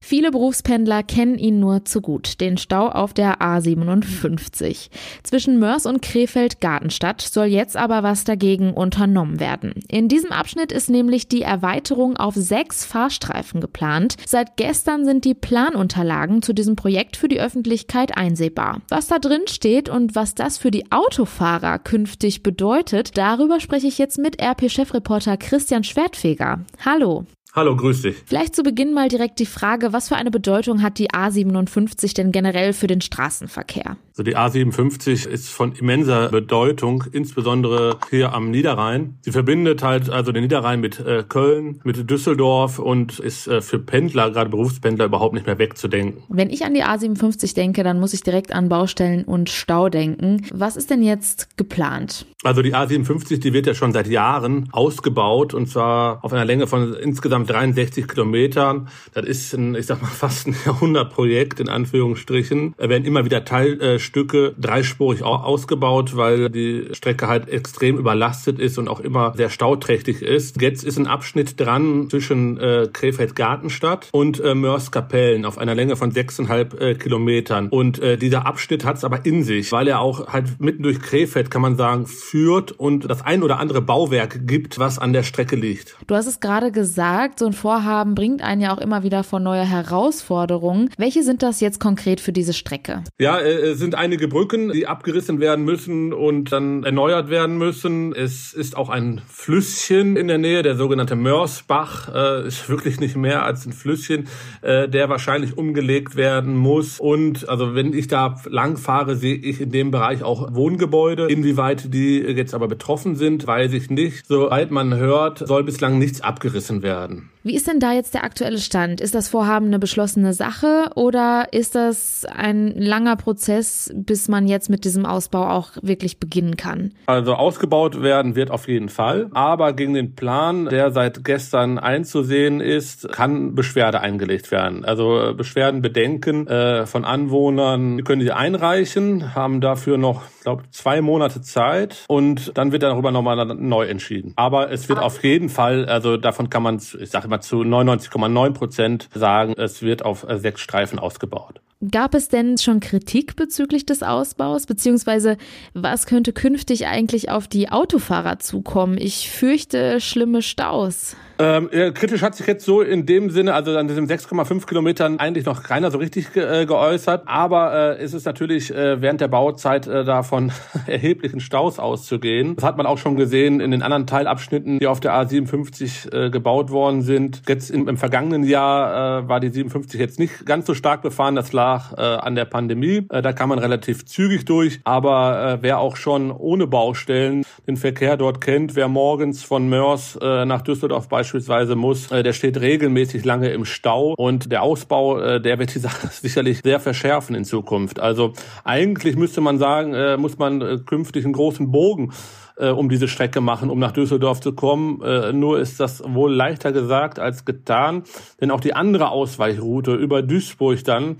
Viele 0.00 0.30
Berufspendler 0.30 1.02
kennen 1.02 1.36
ihn 1.36 1.60
nur 1.60 1.84
zu 1.84 2.00
gut, 2.00 2.40
den 2.40 2.56
Stau 2.56 2.88
auf 2.88 3.12
der 3.12 3.40
A57. 3.40 4.88
Zwischen 5.22 5.58
Mörs 5.58 5.86
und 5.86 6.00
Krefeld-Gartenstadt 6.00 7.20
soll 7.20 7.46
jetzt 7.46 7.76
aber 7.76 8.02
was 8.02 8.24
dagegen 8.24 8.72
unternommen 8.72 9.38
werden. 9.38 9.74
In 9.88 10.08
diesem 10.08 10.32
Abschnitt 10.32 10.72
ist 10.72 10.88
nämlich 10.88 11.28
die 11.28 11.42
Erweiterung 11.42 12.16
auf 12.16 12.34
sechs 12.36 12.86
Fahrstreifen 12.86 13.60
geplant. 13.60 14.14
Seit 14.24 14.56
gestern 14.56 15.04
sind 15.04 15.24
die 15.24 15.34
Planunterlagen 15.34 16.42
zu 16.42 16.54
diesem 16.54 16.76
Projekt 16.76 17.16
für 17.16 17.28
die 17.28 17.40
Öffentlichkeit 17.40 18.16
einsehbar. 18.16 18.80
Was 18.88 19.08
da 19.08 19.18
drin 19.18 19.46
steht 19.46 19.88
und 19.88 20.14
was 20.14 20.34
das 20.34 20.58
für 20.58 20.70
die 20.70 20.90
Autofahrer 20.90 21.78
künftig 21.78 22.42
bedeutet, 22.42 23.18
darüber 23.18 23.60
spreche 23.60 23.88
ich 23.88 23.98
jetzt 23.98 24.18
mit 24.18 24.40
RP-Chefreporter 24.40 25.36
Christian 25.36 25.84
Schwertfeger. 25.84 26.60
Hallo. 26.84 27.26
Hallo, 27.54 27.74
grüß 27.74 28.02
dich. 28.02 28.16
Vielleicht 28.26 28.54
zu 28.54 28.62
Beginn 28.62 28.92
mal 28.92 29.08
direkt 29.08 29.38
die 29.38 29.46
Frage, 29.46 29.92
was 29.92 30.08
für 30.08 30.16
eine 30.16 30.30
Bedeutung 30.30 30.82
hat 30.82 30.98
die 30.98 31.10
A57 31.10 32.14
denn 32.14 32.30
generell 32.30 32.74
für 32.74 32.86
den 32.86 33.00
Straßenverkehr? 33.00 33.96
Also 34.10 34.22
die 34.22 34.36
A57 34.36 35.26
ist 35.26 35.48
von 35.48 35.72
immenser 35.72 36.28
Bedeutung, 36.28 37.04
insbesondere 37.12 37.98
hier 38.10 38.34
am 38.34 38.50
Niederrhein. 38.50 39.16
Sie 39.22 39.32
verbindet 39.32 39.82
halt 39.82 40.10
also 40.10 40.32
den 40.32 40.42
Niederrhein 40.42 40.80
mit 40.80 41.00
äh, 41.00 41.24
Köln, 41.26 41.80
mit 41.84 42.10
Düsseldorf 42.10 42.78
und 42.80 43.18
ist 43.18 43.46
äh, 43.46 43.60
für 43.62 43.78
Pendler, 43.78 44.30
gerade 44.30 44.50
Berufspendler, 44.50 45.06
überhaupt 45.06 45.34
nicht 45.34 45.46
mehr 45.46 45.58
wegzudenken. 45.58 46.24
Wenn 46.28 46.50
ich 46.50 46.64
an 46.64 46.74
die 46.74 46.84
A57 46.84 47.54
denke, 47.54 47.82
dann 47.82 48.00
muss 48.00 48.12
ich 48.12 48.22
direkt 48.22 48.52
an 48.52 48.68
Baustellen 48.68 49.24
und 49.24 49.48
Stau 49.50 49.88
denken. 49.88 50.44
Was 50.52 50.76
ist 50.76 50.90
denn 50.90 51.02
jetzt 51.02 51.56
geplant? 51.56 52.26
Also 52.42 52.62
die 52.62 52.74
A57, 52.74 53.38
die 53.38 53.52
wird 53.52 53.66
ja 53.66 53.74
schon 53.74 53.92
seit 53.92 54.08
Jahren 54.08 54.68
ausgebaut 54.72 55.54
und 55.54 55.68
zwar 55.68 56.24
auf 56.24 56.32
einer 56.32 56.44
Länge 56.44 56.66
von 56.66 56.94
insgesamt 56.94 57.37
insgesamt 57.38 57.50
63 57.50 58.08
Kilometern. 58.08 58.88
Das 59.14 59.24
ist 59.24 59.54
ein, 59.54 59.74
ich 59.74 59.86
sag 59.86 60.02
mal, 60.02 60.08
fast 60.18 60.46
ein 60.46 60.56
Jahrhundertprojekt 60.64 61.60
in 61.60 61.68
Anführungsstrichen. 61.68 62.74
Da 62.76 62.88
werden 62.88 63.04
immer 63.04 63.24
wieder 63.24 63.44
Teilstücke 63.44 64.54
dreispurig 64.58 65.22
ausgebaut, 65.22 66.16
weil 66.16 66.50
die 66.50 66.88
Strecke 66.92 67.28
halt 67.28 67.48
extrem 67.48 67.98
überlastet 67.98 68.58
ist 68.58 68.78
und 68.78 68.88
auch 68.88 69.00
immer 69.00 69.32
sehr 69.36 69.50
stauträchtig 69.50 70.22
ist. 70.22 70.60
Jetzt 70.60 70.84
ist 70.84 70.98
ein 70.98 71.06
Abschnitt 71.06 71.60
dran 71.60 72.08
zwischen 72.10 72.58
äh, 72.58 72.88
Krefeld-Gartenstadt 72.92 74.08
und 74.12 74.40
äh, 74.40 74.54
Mörs-Kapellen 74.54 75.44
auf 75.44 75.58
einer 75.58 75.74
Länge 75.74 75.96
von 75.96 76.10
sechseinhalb 76.10 76.80
äh, 76.80 76.94
Kilometern. 76.94 77.68
Und 77.68 77.98
äh, 78.00 78.16
dieser 78.16 78.46
Abschnitt 78.46 78.84
hat 78.84 78.96
es 78.96 79.04
aber 79.04 79.24
in 79.24 79.42
sich, 79.44 79.72
weil 79.72 79.88
er 79.88 80.00
auch 80.00 80.28
halt 80.28 80.60
mitten 80.60 80.82
durch 80.82 81.00
Krefeld, 81.00 81.50
kann 81.50 81.62
man 81.62 81.76
sagen, 81.76 82.06
führt 82.06 82.72
und 82.72 83.08
das 83.08 83.24
ein 83.24 83.42
oder 83.42 83.58
andere 83.58 83.82
Bauwerk 83.82 84.46
gibt, 84.46 84.78
was 84.78 84.98
an 84.98 85.12
der 85.12 85.22
Strecke 85.22 85.56
liegt. 85.56 85.96
Du 86.06 86.14
hast 86.14 86.26
es 86.26 86.40
gerade 86.40 86.72
gesagt, 86.72 87.27
so 87.36 87.46
ein 87.46 87.52
Vorhaben 87.52 88.14
bringt 88.14 88.42
einen 88.42 88.60
ja 88.60 88.72
auch 88.72 88.78
immer 88.78 89.02
wieder 89.02 89.24
vor 89.24 89.40
neue 89.40 89.64
Herausforderungen. 89.64 90.90
Welche 90.96 91.22
sind 91.22 91.42
das 91.42 91.60
jetzt 91.60 91.80
konkret 91.80 92.20
für 92.20 92.32
diese 92.32 92.52
Strecke? 92.52 93.02
Ja, 93.18 93.38
äh, 93.38 93.70
es 93.70 93.78
sind 93.78 93.94
einige 93.94 94.28
Brücken, 94.28 94.72
die 94.72 94.86
abgerissen 94.86 95.40
werden 95.40 95.64
müssen 95.64 96.12
und 96.12 96.52
dann 96.52 96.84
erneuert 96.84 97.28
werden 97.28 97.58
müssen. 97.58 98.14
Es 98.14 98.52
ist 98.52 98.76
auch 98.76 98.88
ein 98.88 99.20
Flüsschen 99.28 100.16
in 100.16 100.28
der 100.28 100.38
Nähe, 100.38 100.62
der 100.62 100.76
sogenannte 100.76 101.16
Mörsbach, 101.16 102.14
äh, 102.14 102.46
ist 102.46 102.68
wirklich 102.68 103.00
nicht 103.00 103.16
mehr 103.16 103.42
als 103.44 103.66
ein 103.66 103.72
Flüsschen, 103.72 104.28
äh, 104.62 104.88
der 104.88 105.08
wahrscheinlich 105.08 105.58
umgelegt 105.58 106.16
werden 106.16 106.56
muss. 106.56 107.00
Und 107.00 107.48
also 107.48 107.74
wenn 107.74 107.92
ich 107.92 108.06
da 108.08 108.36
lang 108.48 108.76
fahre, 108.76 109.16
sehe 109.16 109.34
ich 109.34 109.60
in 109.60 109.70
dem 109.70 109.90
Bereich 109.90 110.22
auch 110.22 110.54
Wohngebäude. 110.54 111.26
Inwieweit 111.26 111.92
die 111.92 112.20
jetzt 112.20 112.54
aber 112.54 112.68
betroffen 112.68 113.16
sind, 113.16 113.46
weiß 113.46 113.72
ich 113.72 113.90
nicht. 113.90 114.26
Soweit 114.26 114.70
man 114.70 114.96
hört, 114.96 115.46
soll 115.46 115.64
bislang 115.64 115.98
nichts 115.98 116.20
abgerissen 116.20 116.82
werden. 116.82 117.17
um, 117.18 117.30
Wie 117.48 117.54
ist 117.54 117.66
denn 117.66 117.80
da 117.80 117.94
jetzt 117.94 118.12
der 118.12 118.24
aktuelle 118.24 118.58
Stand? 118.58 119.00
Ist 119.00 119.14
das 119.14 119.30
Vorhaben 119.30 119.68
eine 119.68 119.78
beschlossene 119.78 120.34
Sache 120.34 120.90
oder 120.96 121.46
ist 121.50 121.74
das 121.74 122.26
ein 122.26 122.74
langer 122.76 123.16
Prozess, 123.16 123.90
bis 123.94 124.28
man 124.28 124.46
jetzt 124.46 124.68
mit 124.68 124.84
diesem 124.84 125.06
Ausbau 125.06 125.48
auch 125.48 125.70
wirklich 125.80 126.20
beginnen 126.20 126.58
kann? 126.58 126.92
Also 127.06 127.32
ausgebaut 127.32 128.02
werden 128.02 128.36
wird 128.36 128.50
auf 128.50 128.68
jeden 128.68 128.90
Fall, 128.90 129.30
aber 129.32 129.72
gegen 129.72 129.94
den 129.94 130.14
Plan, 130.14 130.66
der 130.66 130.90
seit 130.90 131.24
gestern 131.24 131.78
einzusehen 131.78 132.60
ist, 132.60 133.10
kann 133.12 133.54
Beschwerde 133.54 134.02
eingelegt 134.02 134.50
werden. 134.50 134.84
Also 134.84 135.32
Beschwerden, 135.34 135.80
Bedenken 135.80 136.46
äh, 136.48 136.84
von 136.84 137.06
Anwohnern, 137.06 137.96
die 137.96 138.02
können 138.02 138.20
sie 138.20 138.30
einreichen, 138.30 139.34
haben 139.34 139.62
dafür 139.62 139.96
noch, 139.96 140.20
glaube 140.42 140.64
zwei 140.70 141.00
Monate 141.00 141.40
Zeit 141.40 142.04
und 142.08 142.52
dann 142.58 142.72
wird 142.72 142.82
darüber 142.82 143.10
nochmal 143.10 143.42
neu 143.46 143.86
entschieden. 143.86 144.34
Aber 144.36 144.70
es 144.70 144.90
wird 144.90 144.98
auf 144.98 145.24
jeden 145.24 145.48
Fall, 145.48 145.86
also 145.86 146.18
davon 146.18 146.50
kann 146.50 146.62
man, 146.62 146.76
ich 146.76 147.08
sage 147.08 147.24
immer 147.24 147.37
zu 147.40 147.62
99,9 147.62 148.52
Prozent 148.52 149.08
sagen, 149.14 149.54
es 149.56 149.82
wird 149.82 150.04
auf 150.04 150.26
sechs 150.36 150.60
Streifen 150.60 150.98
ausgebaut. 150.98 151.60
Gab 151.92 152.14
es 152.14 152.28
denn 152.28 152.58
schon 152.58 152.80
Kritik 152.80 153.36
bezüglich 153.36 153.86
des 153.86 154.02
Ausbaus? 154.02 154.66
Beziehungsweise 154.66 155.36
was 155.74 156.06
könnte 156.06 156.32
künftig 156.32 156.86
eigentlich 156.88 157.30
auf 157.30 157.46
die 157.46 157.70
Autofahrer 157.70 158.40
zukommen? 158.40 158.98
Ich 158.98 159.30
fürchte 159.30 160.00
schlimme 160.00 160.42
Staus. 160.42 161.14
Ähm, 161.40 161.70
ja, 161.72 161.92
kritisch 161.92 162.22
hat 162.22 162.34
sich 162.34 162.48
jetzt 162.48 162.64
so 162.64 162.82
in 162.82 163.06
dem 163.06 163.30
Sinne, 163.30 163.54
also 163.54 163.76
an 163.76 163.86
diesem 163.86 164.06
6,5 164.06 164.66
Kilometern 164.66 165.20
eigentlich 165.20 165.46
noch 165.46 165.62
keiner 165.62 165.92
so 165.92 165.98
richtig 165.98 166.32
ge 166.32 166.62
äh, 166.62 166.66
geäußert. 166.66 167.22
Aber 167.26 167.96
äh, 167.98 168.04
ist 168.04 168.12
es 168.12 168.24
natürlich 168.24 168.74
äh, 168.74 169.00
während 169.00 169.20
der 169.20 169.28
Bauzeit 169.28 169.86
äh, 169.86 170.04
davon 170.04 170.50
erheblichen 170.86 171.38
Staus 171.38 171.78
auszugehen. 171.78 172.56
Das 172.56 172.64
hat 172.64 172.76
man 172.76 172.86
auch 172.86 172.98
schon 172.98 173.14
gesehen 173.14 173.60
in 173.60 173.70
den 173.70 173.82
anderen 173.82 174.06
Teilabschnitten, 174.06 174.80
die 174.80 174.88
auf 174.88 174.98
der 174.98 175.12
A57 175.12 176.12
äh, 176.12 176.30
gebaut 176.30 176.70
worden 176.70 177.02
sind. 177.02 177.42
Jetzt 177.46 177.70
im, 177.70 177.86
im 177.86 177.98
vergangenen 177.98 178.42
Jahr 178.42 179.22
äh, 179.22 179.28
war 179.28 179.38
die 179.38 179.50
57 179.50 180.00
jetzt 180.00 180.18
nicht 180.18 180.44
ganz 180.44 180.66
so 180.66 180.74
stark 180.74 181.02
befahren. 181.02 181.36
Das 181.36 181.52
lag 181.52 181.92
äh, 181.96 182.00
an 182.00 182.34
der 182.34 182.46
Pandemie. 182.46 183.06
Äh, 183.10 183.22
da 183.22 183.32
kann 183.32 183.48
man 183.48 183.60
relativ 183.60 184.04
zügig 184.06 184.44
durch. 184.44 184.80
Aber 184.82 185.52
äh, 185.52 185.58
wer 185.62 185.78
auch 185.78 185.94
schon 185.94 186.32
ohne 186.32 186.66
Baustellen 186.66 187.44
den 187.68 187.76
Verkehr 187.76 188.16
dort 188.16 188.40
kennt, 188.40 188.74
wer 188.74 188.88
morgens 188.88 189.44
von 189.44 189.68
Mörs 189.68 190.18
äh, 190.20 190.44
nach 190.44 190.62
Düsseldorf 190.62 191.08
beispielsweise 191.08 191.27
beispielsweise 191.28 191.76
muss, 191.76 192.10
äh, 192.10 192.22
der 192.22 192.32
steht 192.32 192.58
regelmäßig 192.58 193.22
lange 193.26 193.50
im 193.50 193.66
Stau 193.66 194.14
und 194.16 194.50
der 194.50 194.62
Ausbau, 194.62 195.20
äh, 195.20 195.40
der 195.40 195.58
wird 195.58 195.74
die 195.74 195.78
Sache 195.88 196.08
sicherlich 196.10 196.60
sehr 196.64 196.80
verschärfen 196.80 197.34
in 197.34 197.44
Zukunft. 197.44 198.00
Also 198.00 198.32
eigentlich 198.64 199.14
müsste 199.16 199.42
man 199.42 199.58
sagen, 199.58 199.92
äh, 199.92 200.16
muss 200.16 200.38
man 200.38 200.86
künftig 200.86 201.24
einen 201.24 201.34
großen 201.34 201.70
Bogen 201.70 202.12
um 202.60 202.88
diese 202.88 203.06
Strecke 203.06 203.40
machen, 203.40 203.70
um 203.70 203.78
nach 203.78 203.92
Düsseldorf 203.92 204.40
zu 204.40 204.52
kommen. 204.52 205.00
nur 205.38 205.60
ist 205.60 205.78
das 205.78 206.02
wohl 206.04 206.34
leichter 206.34 206.72
gesagt 206.72 207.20
als 207.20 207.44
getan, 207.44 208.02
denn 208.40 208.50
auch 208.50 208.58
die 208.58 208.74
andere 208.74 209.10
Ausweichroute 209.10 209.94
über 209.94 210.22
Duisburg 210.22 210.82
dann 210.82 211.18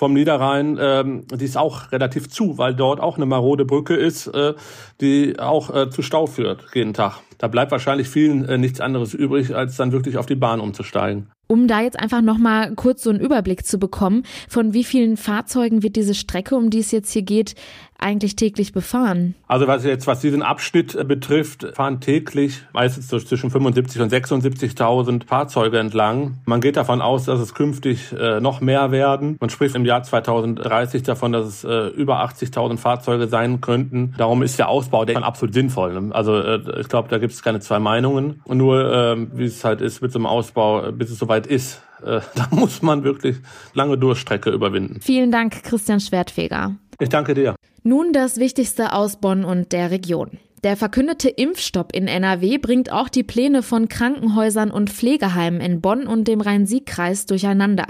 vom 0.00 0.14
Niederrhein, 0.14 0.78
ähm, 0.80 1.26
die 1.30 1.44
ist 1.44 1.58
auch 1.58 1.92
relativ 1.92 2.30
zu, 2.30 2.56
weil 2.56 2.74
dort 2.74 3.00
auch 3.00 3.18
eine 3.18 3.26
marode 3.26 3.66
Brücke 3.66 3.94
ist, 3.94 4.28
äh, 4.28 4.54
die 5.02 5.38
auch 5.38 5.68
äh, 5.68 5.90
zu 5.90 6.00
Stau 6.00 6.24
führt 6.24 6.64
jeden 6.72 6.94
Tag. 6.94 7.20
Da 7.36 7.48
bleibt 7.48 7.70
wahrscheinlich 7.70 8.08
vielen 8.08 8.46
äh, 8.46 8.56
nichts 8.56 8.80
anderes 8.80 9.12
übrig, 9.12 9.54
als 9.54 9.76
dann 9.76 9.92
wirklich 9.92 10.16
auf 10.16 10.24
die 10.24 10.36
Bahn 10.36 10.58
umzusteigen. 10.58 11.30
Um 11.48 11.68
da 11.68 11.82
jetzt 11.82 12.00
einfach 12.00 12.22
nochmal 12.22 12.74
kurz 12.76 13.02
so 13.02 13.10
einen 13.10 13.20
Überblick 13.20 13.66
zu 13.66 13.78
bekommen, 13.78 14.22
von 14.48 14.72
wie 14.72 14.84
vielen 14.84 15.18
Fahrzeugen 15.18 15.82
wird 15.82 15.96
diese 15.96 16.14
Strecke, 16.14 16.56
um 16.56 16.70
die 16.70 16.78
es 16.78 16.92
jetzt 16.92 17.12
hier 17.12 17.22
geht, 17.22 17.54
eigentlich 18.02 18.36
täglich 18.36 18.72
befahren? 18.72 19.34
Also 19.46 19.66
was 19.66 19.84
jetzt, 19.84 20.06
was 20.06 20.20
diesen 20.20 20.42
Abschnitt 20.42 20.94
äh, 20.94 21.04
betrifft, 21.04 21.66
fahren 21.74 22.00
täglich 22.00 22.62
meistens 22.72 23.08
zwischen 23.08 23.50
75 23.50 24.00
und 24.00 24.12
76.000 24.12 25.26
Fahrzeuge 25.26 25.78
entlang. 25.78 26.38
Man 26.46 26.60
geht 26.60 26.76
davon 26.76 27.00
aus, 27.00 27.24
dass 27.24 27.40
es 27.40 27.54
künftig 27.54 28.12
äh, 28.12 28.40
noch 28.40 28.60
mehr 28.60 28.90
werden. 28.90 29.36
Man 29.40 29.50
spricht 29.50 29.74
im 29.74 29.84
Jahr 29.84 30.02
2030 30.02 31.02
davon, 31.02 31.32
dass 31.32 31.46
es 31.46 31.64
äh, 31.64 31.88
über 31.88 32.24
80.000 32.24 32.78
Fahrzeuge 32.78 33.28
sein 33.28 33.60
könnten. 33.60 34.14
Darum 34.16 34.42
ist 34.42 34.58
der 34.58 34.68
Ausbau 34.68 35.04
der 35.04 35.22
absolut 35.22 35.54
sinnvoll. 35.54 36.00
Ne? 36.00 36.14
Also 36.14 36.36
äh, 36.38 36.80
ich 36.80 36.88
glaube, 36.88 37.08
da 37.08 37.18
gibt 37.18 37.32
es 37.32 37.42
keine 37.42 37.60
zwei 37.60 37.78
Meinungen. 37.78 38.40
Und 38.44 38.58
nur, 38.58 38.92
äh, 38.92 39.16
wie 39.34 39.44
es 39.44 39.64
halt 39.64 39.80
ist 39.80 40.02
mit 40.02 40.12
so 40.12 40.18
einem 40.18 40.26
Ausbau, 40.26 40.92
bis 40.92 41.10
es 41.10 41.18
soweit 41.18 41.46
ist, 41.46 41.82
äh, 42.04 42.20
da 42.34 42.48
muss 42.50 42.82
man 42.82 43.04
wirklich 43.04 43.36
lange 43.74 43.98
Durchstrecke 43.98 44.50
überwinden. 44.50 45.00
Vielen 45.00 45.30
Dank, 45.30 45.62
Christian 45.62 46.00
Schwertfeger. 46.00 46.76
Ich 46.98 47.08
danke 47.08 47.34
dir. 47.34 47.54
Nun 47.82 48.12
das 48.12 48.36
Wichtigste 48.36 48.92
aus 48.92 49.16
Bonn 49.16 49.44
und 49.44 49.72
der 49.72 49.90
Region. 49.90 50.38
Der 50.62 50.76
verkündete 50.76 51.30
Impfstopp 51.30 51.94
in 51.94 52.06
NRW 52.06 52.58
bringt 52.58 52.92
auch 52.92 53.08
die 53.08 53.22
Pläne 53.22 53.62
von 53.62 53.88
Krankenhäusern 53.88 54.70
und 54.70 54.90
Pflegeheimen 54.90 55.62
in 55.62 55.80
Bonn 55.80 56.06
und 56.06 56.28
dem 56.28 56.42
Rhein-Sieg-Kreis 56.42 57.24
durcheinander. 57.24 57.86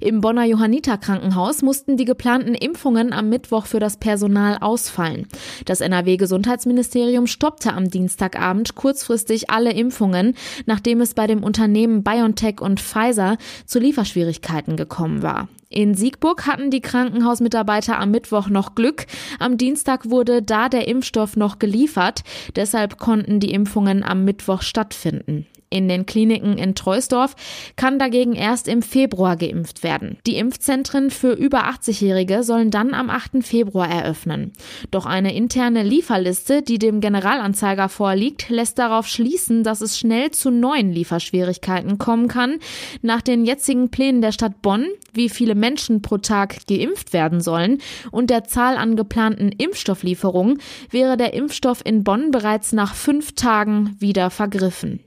Im 0.00 0.20
Bonner 0.20 0.44
Johanniter-Krankenhaus 0.44 1.62
mussten 1.62 1.96
die 1.96 2.04
geplanten 2.04 2.54
Impfungen 2.54 3.12
am 3.12 3.28
Mittwoch 3.28 3.66
für 3.66 3.80
das 3.80 3.96
Personal 3.96 4.58
ausfallen. 4.60 5.26
Das 5.64 5.80
NRW-Gesundheitsministerium 5.80 7.26
stoppte 7.26 7.72
am 7.72 7.90
Dienstagabend 7.90 8.76
kurzfristig 8.76 9.50
alle 9.50 9.72
Impfungen, 9.72 10.36
nachdem 10.66 11.00
es 11.00 11.14
bei 11.14 11.26
dem 11.26 11.42
Unternehmen 11.42 12.04
BioNTech 12.04 12.60
und 12.60 12.78
Pfizer 12.78 13.36
zu 13.66 13.80
Lieferschwierigkeiten 13.80 14.76
gekommen 14.76 15.22
war. 15.22 15.48
In 15.72 15.94
Siegburg 15.94 16.46
hatten 16.46 16.70
die 16.70 16.82
Krankenhausmitarbeiter 16.82 17.98
am 17.98 18.10
Mittwoch 18.10 18.48
noch 18.48 18.74
Glück. 18.74 19.06
Am 19.38 19.56
Dienstag 19.56 20.10
wurde 20.10 20.42
da 20.42 20.68
der 20.68 20.86
Impfstoff 20.86 21.34
noch 21.34 21.58
geliefert. 21.58 22.24
Deshalb 22.56 22.98
konnten 22.98 23.40
die 23.40 23.54
Impfungen 23.54 24.02
am 24.02 24.24
Mittwoch 24.26 24.60
stattfinden. 24.60 25.46
In 25.72 25.88
den 25.88 26.04
Kliniken 26.04 26.58
in 26.58 26.74
Treusdorf 26.74 27.34
kann 27.76 27.98
dagegen 27.98 28.34
erst 28.34 28.68
im 28.68 28.82
Februar 28.82 29.38
geimpft 29.38 29.82
werden. 29.82 30.18
Die 30.26 30.36
Impfzentren 30.36 31.10
für 31.10 31.32
über 31.32 31.64
80-Jährige 31.70 32.42
sollen 32.42 32.70
dann 32.70 32.92
am 32.92 33.08
8. 33.08 33.42
Februar 33.42 33.88
eröffnen. 33.88 34.52
Doch 34.90 35.06
eine 35.06 35.34
interne 35.34 35.82
Lieferliste, 35.82 36.60
die 36.60 36.78
dem 36.78 37.00
Generalanzeiger 37.00 37.88
vorliegt, 37.88 38.50
lässt 38.50 38.78
darauf 38.78 39.06
schließen, 39.06 39.64
dass 39.64 39.80
es 39.80 39.98
schnell 39.98 40.30
zu 40.30 40.50
neuen 40.50 40.92
Lieferschwierigkeiten 40.92 41.96
kommen 41.96 42.28
kann. 42.28 42.58
Nach 43.00 43.22
den 43.22 43.46
jetzigen 43.46 43.90
Plänen 43.90 44.20
der 44.20 44.32
Stadt 44.32 44.60
Bonn, 44.60 44.86
wie 45.14 45.30
viele 45.30 45.54
Menschen 45.54 46.02
pro 46.02 46.18
Tag 46.18 46.66
geimpft 46.66 47.14
werden 47.14 47.40
sollen 47.40 47.78
und 48.10 48.28
der 48.28 48.44
Zahl 48.44 48.76
an 48.76 48.94
geplanten 48.94 49.52
Impfstofflieferungen, 49.52 50.58
wäre 50.90 51.16
der 51.16 51.32
Impfstoff 51.32 51.80
in 51.82 52.04
Bonn 52.04 52.30
bereits 52.30 52.72
nach 52.72 52.94
fünf 52.94 53.32
Tagen 53.32 53.96
wieder 53.98 54.28
vergriffen. 54.28 55.00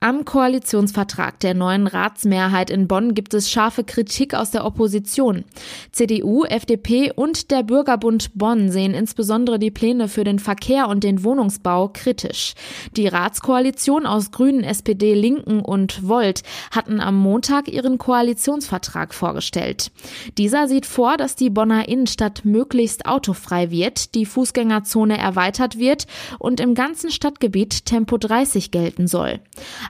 Am 0.00 0.26
Koalitionsvertrag 0.26 1.40
der 1.40 1.54
neuen 1.54 1.86
Ratsmehrheit 1.86 2.68
in 2.68 2.86
Bonn 2.86 3.14
gibt 3.14 3.32
es 3.32 3.50
scharfe 3.50 3.82
Kritik 3.82 4.34
aus 4.34 4.50
der 4.50 4.66
Opposition. 4.66 5.44
CDU, 5.90 6.44
FDP 6.44 7.12
und 7.16 7.50
der 7.50 7.62
Bürgerbund 7.62 8.30
Bonn 8.34 8.70
sehen 8.70 8.92
insbesondere 8.92 9.58
die 9.58 9.70
Pläne 9.70 10.08
für 10.08 10.22
den 10.22 10.38
Verkehr 10.38 10.88
und 10.88 11.02
den 11.02 11.24
Wohnungsbau 11.24 11.88
kritisch. 11.88 12.52
Die 12.94 13.08
Ratskoalition 13.08 14.04
aus 14.04 14.32
Grünen, 14.32 14.64
SPD, 14.64 15.14
Linken 15.14 15.60
und 15.60 16.06
Volt 16.06 16.42
hatten 16.70 17.00
am 17.00 17.16
Montag 17.16 17.66
ihren 17.66 17.96
Koalitionsvertrag 17.96 19.14
vorgestellt. 19.14 19.90
Dieser 20.36 20.68
sieht 20.68 20.84
vor, 20.84 21.16
dass 21.16 21.36
die 21.36 21.48
Bonner 21.48 21.88
Innenstadt 21.88 22.44
möglichst 22.44 23.06
autofrei 23.06 23.70
wird, 23.70 24.14
die 24.14 24.26
Fußgängerzone 24.26 25.16
erweitert 25.16 25.78
wird 25.78 26.06
und 26.38 26.60
im 26.60 26.74
ganzen 26.74 27.10
Stadtgebiet 27.10 27.86
Tempo 27.86 28.18
30 28.18 28.70
gelten 28.70 29.06
soll. 29.06 29.40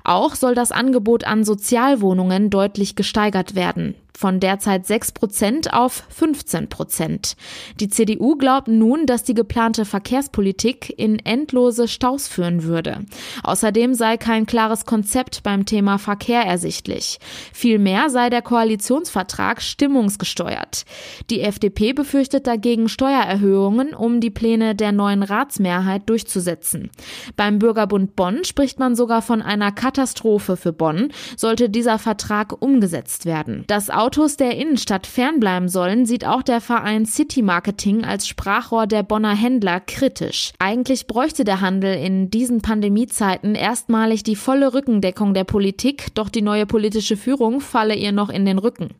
Auch 0.04 0.34
soll 0.34 0.54
das 0.54 0.72
Angebot 0.72 1.24
an 1.24 1.44
Sozialwohnungen 1.44 2.50
deutlich 2.50 2.96
gesteigert 2.96 3.54
werden 3.54 3.94
von 4.16 4.40
derzeit 4.40 4.86
6 4.86 5.12
Prozent 5.12 5.72
auf 5.72 6.04
15 6.08 6.68
Prozent. 6.68 7.36
Die 7.80 7.88
CDU 7.88 8.36
glaubt 8.36 8.68
nun, 8.68 9.06
dass 9.06 9.24
die 9.24 9.34
geplante 9.34 9.84
Verkehrspolitik 9.84 10.94
in 10.96 11.18
endlose 11.18 11.88
Staus 11.88 12.28
führen 12.28 12.62
würde. 12.64 13.04
Außerdem 13.42 13.94
sei 13.94 14.16
kein 14.16 14.46
klares 14.46 14.86
Konzept 14.86 15.42
beim 15.42 15.66
Thema 15.66 15.98
Verkehr 15.98 16.42
ersichtlich. 16.42 17.18
Vielmehr 17.52 18.10
sei 18.10 18.30
der 18.30 18.42
Koalitionsvertrag 18.42 19.60
stimmungsgesteuert. 19.62 20.84
Die 21.30 21.40
FDP 21.40 21.92
befürchtet 21.92 22.46
dagegen 22.46 22.88
Steuererhöhungen, 22.88 23.94
um 23.94 24.20
die 24.20 24.30
Pläne 24.30 24.74
der 24.74 24.92
neuen 24.92 25.22
Ratsmehrheit 25.22 26.08
durchzusetzen. 26.08 26.90
Beim 27.36 27.58
Bürgerbund 27.58 28.16
Bonn 28.16 28.44
spricht 28.44 28.78
man 28.78 28.94
sogar 28.94 29.22
von 29.22 29.42
einer 29.42 29.72
Katastrophe 29.72 30.56
für 30.56 30.72
Bonn, 30.72 31.12
sollte 31.36 31.68
dieser 31.68 31.98
Vertrag 31.98 32.62
umgesetzt 32.62 33.26
werden. 33.26 33.64
Das 33.66 33.90
Autos 34.06 34.36
der 34.36 34.56
Innenstadt 34.56 35.04
fernbleiben 35.04 35.68
sollen, 35.68 36.06
sieht 36.06 36.24
auch 36.24 36.44
der 36.44 36.60
Verein 36.60 37.06
City 37.06 37.42
Marketing 37.42 38.04
als 38.04 38.28
Sprachrohr 38.28 38.86
der 38.86 39.02
Bonner 39.02 39.34
Händler 39.34 39.80
kritisch. 39.80 40.52
Eigentlich 40.60 41.08
bräuchte 41.08 41.42
der 41.42 41.60
Handel 41.60 41.96
in 41.96 42.30
diesen 42.30 42.62
Pandemiezeiten 42.62 43.56
erstmalig 43.56 44.22
die 44.22 44.36
volle 44.36 44.74
Rückendeckung 44.74 45.34
der 45.34 45.42
Politik, 45.42 46.14
doch 46.14 46.28
die 46.28 46.40
neue 46.40 46.66
politische 46.66 47.16
Führung 47.16 47.60
falle 47.60 47.96
ihr 47.96 48.12
noch 48.12 48.30
in 48.30 48.46
den 48.46 48.58
Rücken. 48.58 48.90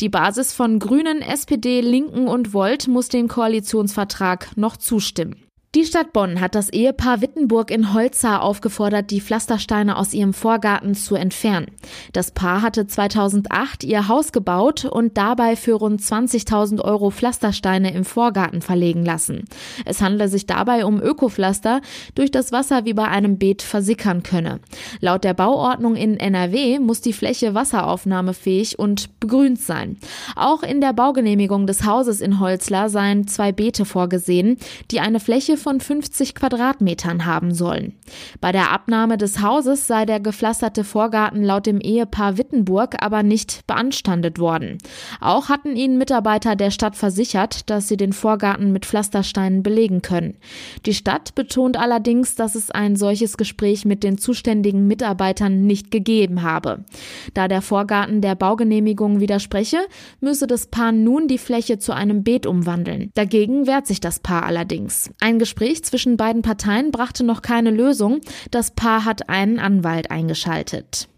Die 0.00 0.08
Basis 0.08 0.54
von 0.54 0.78
Grünen, 0.78 1.20
SPD, 1.20 1.82
Linken 1.82 2.26
und 2.26 2.54
Volt 2.54 2.88
muss 2.88 3.10
dem 3.10 3.28
Koalitionsvertrag 3.28 4.56
noch 4.56 4.78
zustimmen. 4.78 5.43
Die 5.74 5.84
Stadt 5.84 6.12
Bonn 6.12 6.40
hat 6.40 6.54
das 6.54 6.68
Ehepaar 6.68 7.20
Wittenburg 7.20 7.72
in 7.72 7.92
Holza 7.92 8.38
aufgefordert, 8.38 9.10
die 9.10 9.20
Pflastersteine 9.20 9.96
aus 9.96 10.14
ihrem 10.14 10.32
Vorgarten 10.32 10.94
zu 10.94 11.16
entfernen. 11.16 11.66
Das 12.12 12.30
Paar 12.30 12.62
hatte 12.62 12.86
2008 12.86 13.82
ihr 13.82 14.06
Haus 14.06 14.30
gebaut 14.30 14.84
und 14.84 15.18
dabei 15.18 15.56
für 15.56 15.72
rund 15.72 16.00
20.000 16.00 16.80
Euro 16.80 17.10
Pflastersteine 17.10 17.92
im 17.92 18.04
Vorgarten 18.04 18.62
verlegen 18.62 19.04
lassen. 19.04 19.46
Es 19.84 20.00
handele 20.00 20.28
sich 20.28 20.46
dabei 20.46 20.84
um 20.84 21.02
Ökopflaster, 21.02 21.80
durch 22.14 22.30
das 22.30 22.52
Wasser 22.52 22.84
wie 22.84 22.94
bei 22.94 23.08
einem 23.08 23.38
Beet 23.38 23.62
versickern 23.62 24.22
könne. 24.22 24.60
Laut 25.00 25.24
der 25.24 25.34
Bauordnung 25.34 25.96
in 25.96 26.20
NRW 26.20 26.78
muss 26.78 27.00
die 27.00 27.12
Fläche 27.12 27.52
wasseraufnahmefähig 27.54 28.78
und 28.78 29.18
begrünt 29.18 29.60
sein. 29.60 29.98
Auch 30.36 30.62
in 30.62 30.80
der 30.80 30.92
Baugenehmigung 30.92 31.66
des 31.66 31.84
Hauses 31.84 32.20
in 32.20 32.38
Holzler 32.38 32.88
seien 32.88 33.26
zwei 33.26 33.50
Beete 33.50 33.84
vorgesehen, 33.84 34.58
die 34.92 35.00
eine 35.00 35.18
Fläche 35.18 35.63
von 35.64 35.80
50 35.80 36.34
Quadratmetern 36.34 37.24
haben 37.24 37.54
sollen. 37.54 37.94
Bei 38.42 38.52
der 38.52 38.70
Abnahme 38.70 39.16
des 39.16 39.40
Hauses 39.40 39.86
sei 39.86 40.04
der 40.04 40.20
gepflasterte 40.20 40.84
Vorgarten 40.84 41.42
laut 41.42 41.64
dem 41.64 41.80
Ehepaar 41.80 42.36
Wittenburg 42.36 42.96
aber 43.02 43.22
nicht 43.22 43.66
beanstandet 43.66 44.38
worden. 44.38 44.76
Auch 45.22 45.48
hatten 45.48 45.74
ihnen 45.74 45.96
Mitarbeiter 45.96 46.54
der 46.54 46.70
Stadt 46.70 46.96
versichert, 46.96 47.70
dass 47.70 47.88
sie 47.88 47.96
den 47.96 48.12
Vorgarten 48.12 48.72
mit 48.72 48.84
Pflastersteinen 48.84 49.62
belegen 49.62 50.02
können. 50.02 50.36
Die 50.84 50.92
Stadt 50.92 51.34
betont 51.34 51.78
allerdings, 51.78 52.34
dass 52.34 52.56
es 52.56 52.70
ein 52.70 52.94
solches 52.94 53.38
Gespräch 53.38 53.86
mit 53.86 54.04
den 54.04 54.18
zuständigen 54.18 54.86
Mitarbeitern 54.86 55.64
nicht 55.64 55.90
gegeben 55.90 56.42
habe. 56.42 56.84
Da 57.32 57.48
der 57.48 57.62
Vorgarten 57.62 58.20
der 58.20 58.34
Baugenehmigung 58.34 59.18
widerspreche, 59.20 59.78
müsse 60.20 60.46
das 60.46 60.66
Paar 60.66 60.92
nun 60.92 61.26
die 61.26 61.38
Fläche 61.38 61.78
zu 61.78 61.94
einem 61.94 62.22
Beet 62.22 62.44
umwandeln. 62.44 63.10
Dagegen 63.14 63.66
wehrt 63.66 63.86
sich 63.86 64.00
das 64.00 64.18
Paar 64.18 64.42
allerdings. 64.42 65.08
Ein 65.20 65.38
Gespräch 65.38 65.53
zwischen 65.82 66.16
beiden 66.16 66.42
Parteien 66.42 66.90
brachte 66.90 67.24
noch 67.24 67.42
keine 67.42 67.70
Lösung. 67.70 68.20
Das 68.50 68.72
Paar 68.72 69.04
hat 69.04 69.28
einen 69.28 69.58
Anwalt 69.58 70.10
eingeschaltet. 70.10 71.08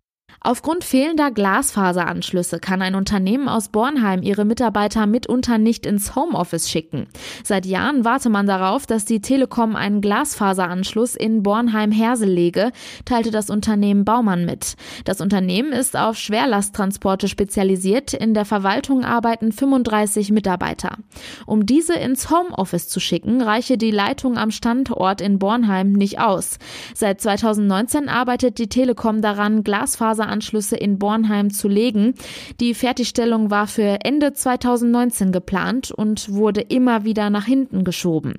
Aufgrund 0.47 0.85
fehlender 0.85 1.33
Glasfaseranschlüsse 1.33 2.61
kann 2.61 2.81
ein 2.81 2.95
Unternehmen 2.95 3.49
aus 3.49 3.69
Bornheim 3.69 4.23
ihre 4.23 4.45
Mitarbeiter 4.45 5.09
mitunter 5.09 5.59
nicht 5.59 5.85
ins 5.85 6.15
Homeoffice 6.15 6.71
schicken. 6.71 7.09
Seit 7.43 7.67
Jahren 7.67 8.05
warte 8.05 8.29
man 8.29 8.47
darauf, 8.47 8.87
dass 8.87 9.05
die 9.05 9.21
Telekom 9.21 9.75
einen 9.75 10.01
Glasfaseranschluss 10.01 11.17
in 11.17 11.43
Bornheim-Hersel 11.43 12.29
lege, 12.29 12.71
teilte 13.05 13.33
das 13.33 13.51
Unternehmen 13.51 14.05
Baumann 14.05 14.45
mit. 14.45 14.77
Das 15.05 15.21
Unternehmen 15.21 15.73
ist 15.73 15.97
auf 15.97 16.17
Schwerlasttransporte 16.17 17.27
spezialisiert. 17.27 18.15
In 18.15 18.33
der 18.33 18.45
Verwaltung 18.45 19.05
arbeiten 19.05 19.51
35 19.51 20.31
Mitarbeiter. 20.31 20.99
Um 21.47 21.67
diese 21.67 21.95
ins 21.95 22.31
Homeoffice 22.31 22.89
zu 22.89 23.01
schicken, 23.01 23.43
reiche 23.43 23.79
die 23.79 23.91
Leitung 23.91 24.39
am 24.39 24.53
Standort 24.53 25.21
in 25.21 25.41
Bornheim 25.41 25.91
nicht 25.91 26.21
aus. 26.21 26.59
Seit 26.95 27.21
2019 27.21 28.09
arbeitet 28.09 28.59
die 28.59 28.69
Telekom 28.69 29.23
daran, 29.23 29.65
Glasfaseranschlüsse 29.65 30.36
Anschlüsse 30.37 30.77
in 30.77 30.99
Bornheim 30.99 31.51
zu 31.51 31.67
legen. 31.67 32.15
Die 32.61 32.75
Fertigstellung 32.75 33.51
war 33.51 33.67
für 33.67 34.05
Ende 34.05 34.35
2019 34.35 35.33
geplant 35.33 35.91
und 35.91 36.31
wurde 36.31 36.61
immer 36.61 37.05
wieder 37.05 37.31
nach 37.31 37.47
hinten 37.47 37.85
geschoben. 37.85 38.35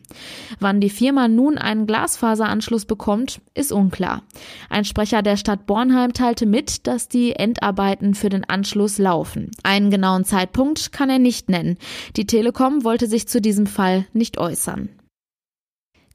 Wann 0.60 0.79
die 0.79 0.91
Firma 0.91 1.27
nun 1.27 1.57
einen 1.57 1.88
Glasfaseranschluss 1.88 2.86
bekommt, 2.86 3.41
ist 3.55 3.71
unklar. 3.71 4.21
Ein 4.69 4.86
Sprecher 4.86 5.23
der 5.23 5.38
Stadt 5.38 5.65
Bornheim 5.65 6.13
teilte 6.13 6.45
mit, 6.45 6.86
dass 6.86 7.10
die 7.10 7.31
Endarbeiten 7.31 8.13
für 8.13 8.29
den 8.29 8.47
Anschluss 8.47 8.99
laufen. 8.99 9.49
Einen 9.63 9.89
genauen 9.89 10.23
Zeitpunkt 10.23 10.91
kann 10.91 11.10
er 11.10 11.19
nicht 11.19 11.49
nennen. 11.49 11.77
Die 12.15 12.27
Telekom 12.27 12.83
wollte 12.83 13.07
sich 13.07 13.27
zu 13.27 13.41
diesem 13.41 13.65
Fall 13.65 14.05
nicht 14.13 14.38
äußern. 14.38 14.89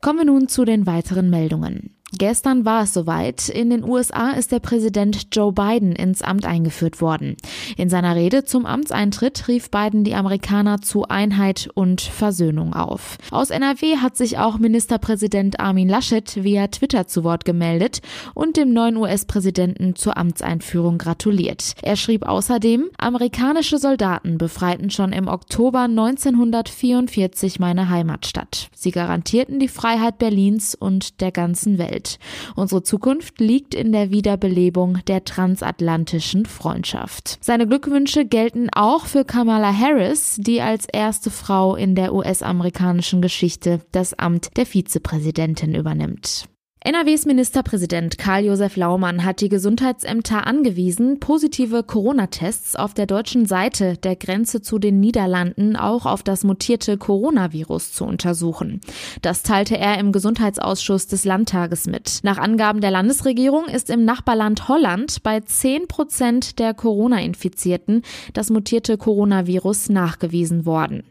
Kommen 0.00 0.18
wir 0.20 0.26
nun 0.26 0.46
zu 0.46 0.64
den 0.64 0.86
weiteren 0.86 1.28
Meldungen. 1.28 1.96
Gestern 2.18 2.66
war 2.66 2.82
es 2.82 2.92
soweit. 2.92 3.48
In 3.48 3.70
den 3.70 3.84
USA 3.84 4.32
ist 4.32 4.52
der 4.52 4.60
Präsident 4.60 5.28
Joe 5.32 5.50
Biden 5.50 5.92
ins 5.92 6.20
Amt 6.20 6.44
eingeführt 6.44 7.00
worden. 7.00 7.36
In 7.78 7.88
seiner 7.88 8.14
Rede 8.14 8.44
zum 8.44 8.66
Amtseintritt 8.66 9.48
rief 9.48 9.70
Biden 9.70 10.04
die 10.04 10.14
Amerikaner 10.14 10.82
zu 10.82 11.04
Einheit 11.08 11.70
und 11.74 12.02
Versöhnung 12.02 12.74
auf. 12.74 13.16
Aus 13.30 13.48
NRW 13.48 13.96
hat 13.96 14.18
sich 14.18 14.36
auch 14.36 14.58
Ministerpräsident 14.58 15.58
Armin 15.58 15.88
Laschet 15.88 16.44
via 16.44 16.66
Twitter 16.66 17.06
zu 17.06 17.24
Wort 17.24 17.46
gemeldet 17.46 18.02
und 18.34 18.58
dem 18.58 18.74
neuen 18.74 18.98
US-Präsidenten 18.98 19.96
zur 19.96 20.18
Amtseinführung 20.18 20.98
gratuliert. 20.98 21.72
Er 21.80 21.96
schrieb 21.96 22.26
außerdem, 22.28 22.90
amerikanische 22.98 23.78
Soldaten 23.78 24.36
befreiten 24.36 24.90
schon 24.90 25.12
im 25.12 25.28
Oktober 25.28 25.80
1944 25.80 27.58
meine 27.58 27.88
Heimatstadt. 27.88 28.68
Sie 28.74 28.90
garantierten 28.90 29.58
die 29.58 29.68
Freiheit 29.68 30.18
Berlins 30.18 30.74
und 30.74 31.22
der 31.22 31.32
ganzen 31.32 31.78
Welt. 31.78 32.01
Welt. 32.02 32.18
Unsere 32.56 32.82
Zukunft 32.82 33.40
liegt 33.40 33.74
in 33.74 33.92
der 33.92 34.10
Wiederbelebung 34.10 34.98
der 35.06 35.24
transatlantischen 35.24 36.46
Freundschaft. 36.46 37.38
Seine 37.40 37.66
Glückwünsche 37.66 38.24
gelten 38.24 38.68
auch 38.70 39.06
für 39.06 39.24
Kamala 39.24 39.72
Harris, 39.72 40.36
die 40.38 40.60
als 40.60 40.86
erste 40.86 41.30
Frau 41.30 41.76
in 41.76 41.94
der 41.94 42.14
US-amerikanischen 42.14 43.22
Geschichte 43.22 43.80
das 43.92 44.14
Amt 44.14 44.56
der 44.56 44.66
Vizepräsidentin 44.66 45.74
übernimmt. 45.74 46.46
NRWs 46.84 47.26
Ministerpräsident 47.26 48.18
Karl-Josef 48.18 48.74
Laumann 48.74 49.24
hat 49.24 49.40
die 49.40 49.48
Gesundheitsämter 49.48 50.48
angewiesen, 50.48 51.20
positive 51.20 51.84
Corona-Tests 51.84 52.74
auf 52.74 52.92
der 52.92 53.06
deutschen 53.06 53.46
Seite 53.46 53.96
der 53.98 54.16
Grenze 54.16 54.62
zu 54.62 54.80
den 54.80 54.98
Niederlanden 54.98 55.76
auch 55.76 56.06
auf 56.06 56.24
das 56.24 56.42
mutierte 56.42 56.98
Coronavirus 56.98 57.92
zu 57.92 58.04
untersuchen. 58.04 58.80
Das 59.22 59.44
teilte 59.44 59.78
er 59.78 59.98
im 59.98 60.10
Gesundheitsausschuss 60.10 61.06
des 61.06 61.24
Landtages 61.24 61.86
mit. 61.86 62.18
Nach 62.24 62.38
Angaben 62.38 62.80
der 62.80 62.90
Landesregierung 62.90 63.66
ist 63.66 63.88
im 63.88 64.04
Nachbarland 64.04 64.66
Holland 64.66 65.22
bei 65.22 65.38
10 65.38 65.86
Prozent 65.86 66.58
der 66.58 66.74
Corona-Infizierten 66.74 68.02
das 68.32 68.50
mutierte 68.50 68.98
Coronavirus 68.98 69.88
nachgewiesen 69.90 70.66
worden. 70.66 71.04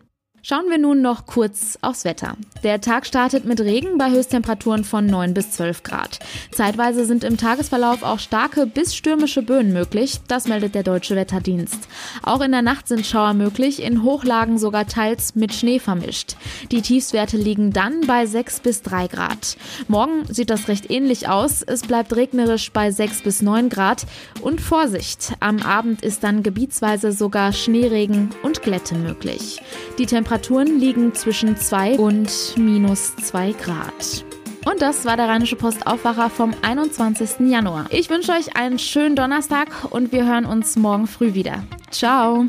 Schauen 0.43 0.71
wir 0.71 0.79
nun 0.79 1.03
noch 1.03 1.27
kurz 1.27 1.77
aufs 1.83 2.03
Wetter. 2.03 2.35
Der 2.63 2.81
Tag 2.81 3.05
startet 3.05 3.45
mit 3.45 3.61
Regen 3.61 3.99
bei 3.99 4.09
Höchsttemperaturen 4.09 4.83
von 4.83 5.05
9 5.05 5.35
bis 5.35 5.51
12 5.51 5.83
Grad. 5.83 6.17
Zeitweise 6.51 7.05
sind 7.05 7.23
im 7.23 7.37
Tagesverlauf 7.37 8.01
auch 8.01 8.17
starke 8.17 8.65
bis 8.65 8.95
stürmische 8.95 9.43
Böen 9.43 9.71
möglich, 9.71 10.19
das 10.27 10.47
meldet 10.47 10.73
der 10.73 10.81
Deutsche 10.81 11.15
Wetterdienst. 11.15 11.87
Auch 12.23 12.41
in 12.41 12.51
der 12.51 12.63
Nacht 12.63 12.87
sind 12.87 13.05
Schauer 13.05 13.35
möglich, 13.35 13.83
in 13.83 14.01
Hochlagen 14.01 14.57
sogar 14.57 14.87
teils 14.87 15.35
mit 15.35 15.53
Schnee 15.53 15.77
vermischt. 15.77 16.35
Die 16.71 16.81
Tiefstwerte 16.81 17.37
liegen 17.37 17.71
dann 17.71 18.01
bei 18.07 18.25
6 18.25 18.61
bis 18.61 18.81
3 18.81 19.09
Grad. 19.09 19.57
Morgen 19.87 20.25
sieht 20.27 20.49
das 20.49 20.67
recht 20.67 20.89
ähnlich 20.89 21.29
aus, 21.29 21.61
es 21.61 21.83
bleibt 21.83 22.15
regnerisch 22.15 22.71
bei 22.71 22.89
6 22.89 23.21
bis 23.21 23.43
9 23.43 23.69
Grad 23.69 24.07
und 24.41 24.59
Vorsicht, 24.59 25.33
am 25.39 25.59
Abend 25.59 26.01
ist 26.01 26.23
dann 26.23 26.41
gebietsweise 26.41 27.11
sogar 27.11 27.53
Schneeregen 27.53 28.31
und 28.41 28.63
Glätte 28.63 28.95
möglich. 28.95 29.61
Die 29.99 30.07
Temperaturen 30.31 30.79
liegen 30.79 31.13
zwischen 31.13 31.57
2 31.57 31.99
und 31.99 32.55
minus 32.55 33.13
2 33.17 33.51
Grad. 33.51 34.23
Und 34.65 34.81
das 34.81 35.03
war 35.03 35.17
der 35.17 35.27
Rheinische 35.27 35.57
Post 35.57 35.85
Aufwacher 35.85 36.29
vom 36.29 36.53
21. 36.61 37.49
Januar. 37.49 37.87
Ich 37.89 38.09
wünsche 38.09 38.31
euch 38.31 38.55
einen 38.55 38.79
schönen 38.79 39.17
Donnerstag 39.17 39.67
und 39.89 40.13
wir 40.13 40.25
hören 40.25 40.45
uns 40.45 40.77
morgen 40.77 41.07
früh 41.07 41.33
wieder. 41.33 41.65
Ciao! 41.89 42.45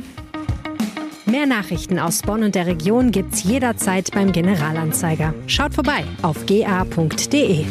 Mehr 1.27 1.47
Nachrichten 1.47 1.99
aus 1.99 2.23
Bonn 2.23 2.45
und 2.45 2.55
der 2.55 2.67
Region 2.67 3.11
gibt's 3.11 3.43
jederzeit 3.43 4.13
beim 4.13 4.31
Generalanzeiger. 4.31 5.35
Schaut 5.49 5.75
vorbei 5.75 6.05
auf 6.23 6.47
ga.de. 6.47 7.65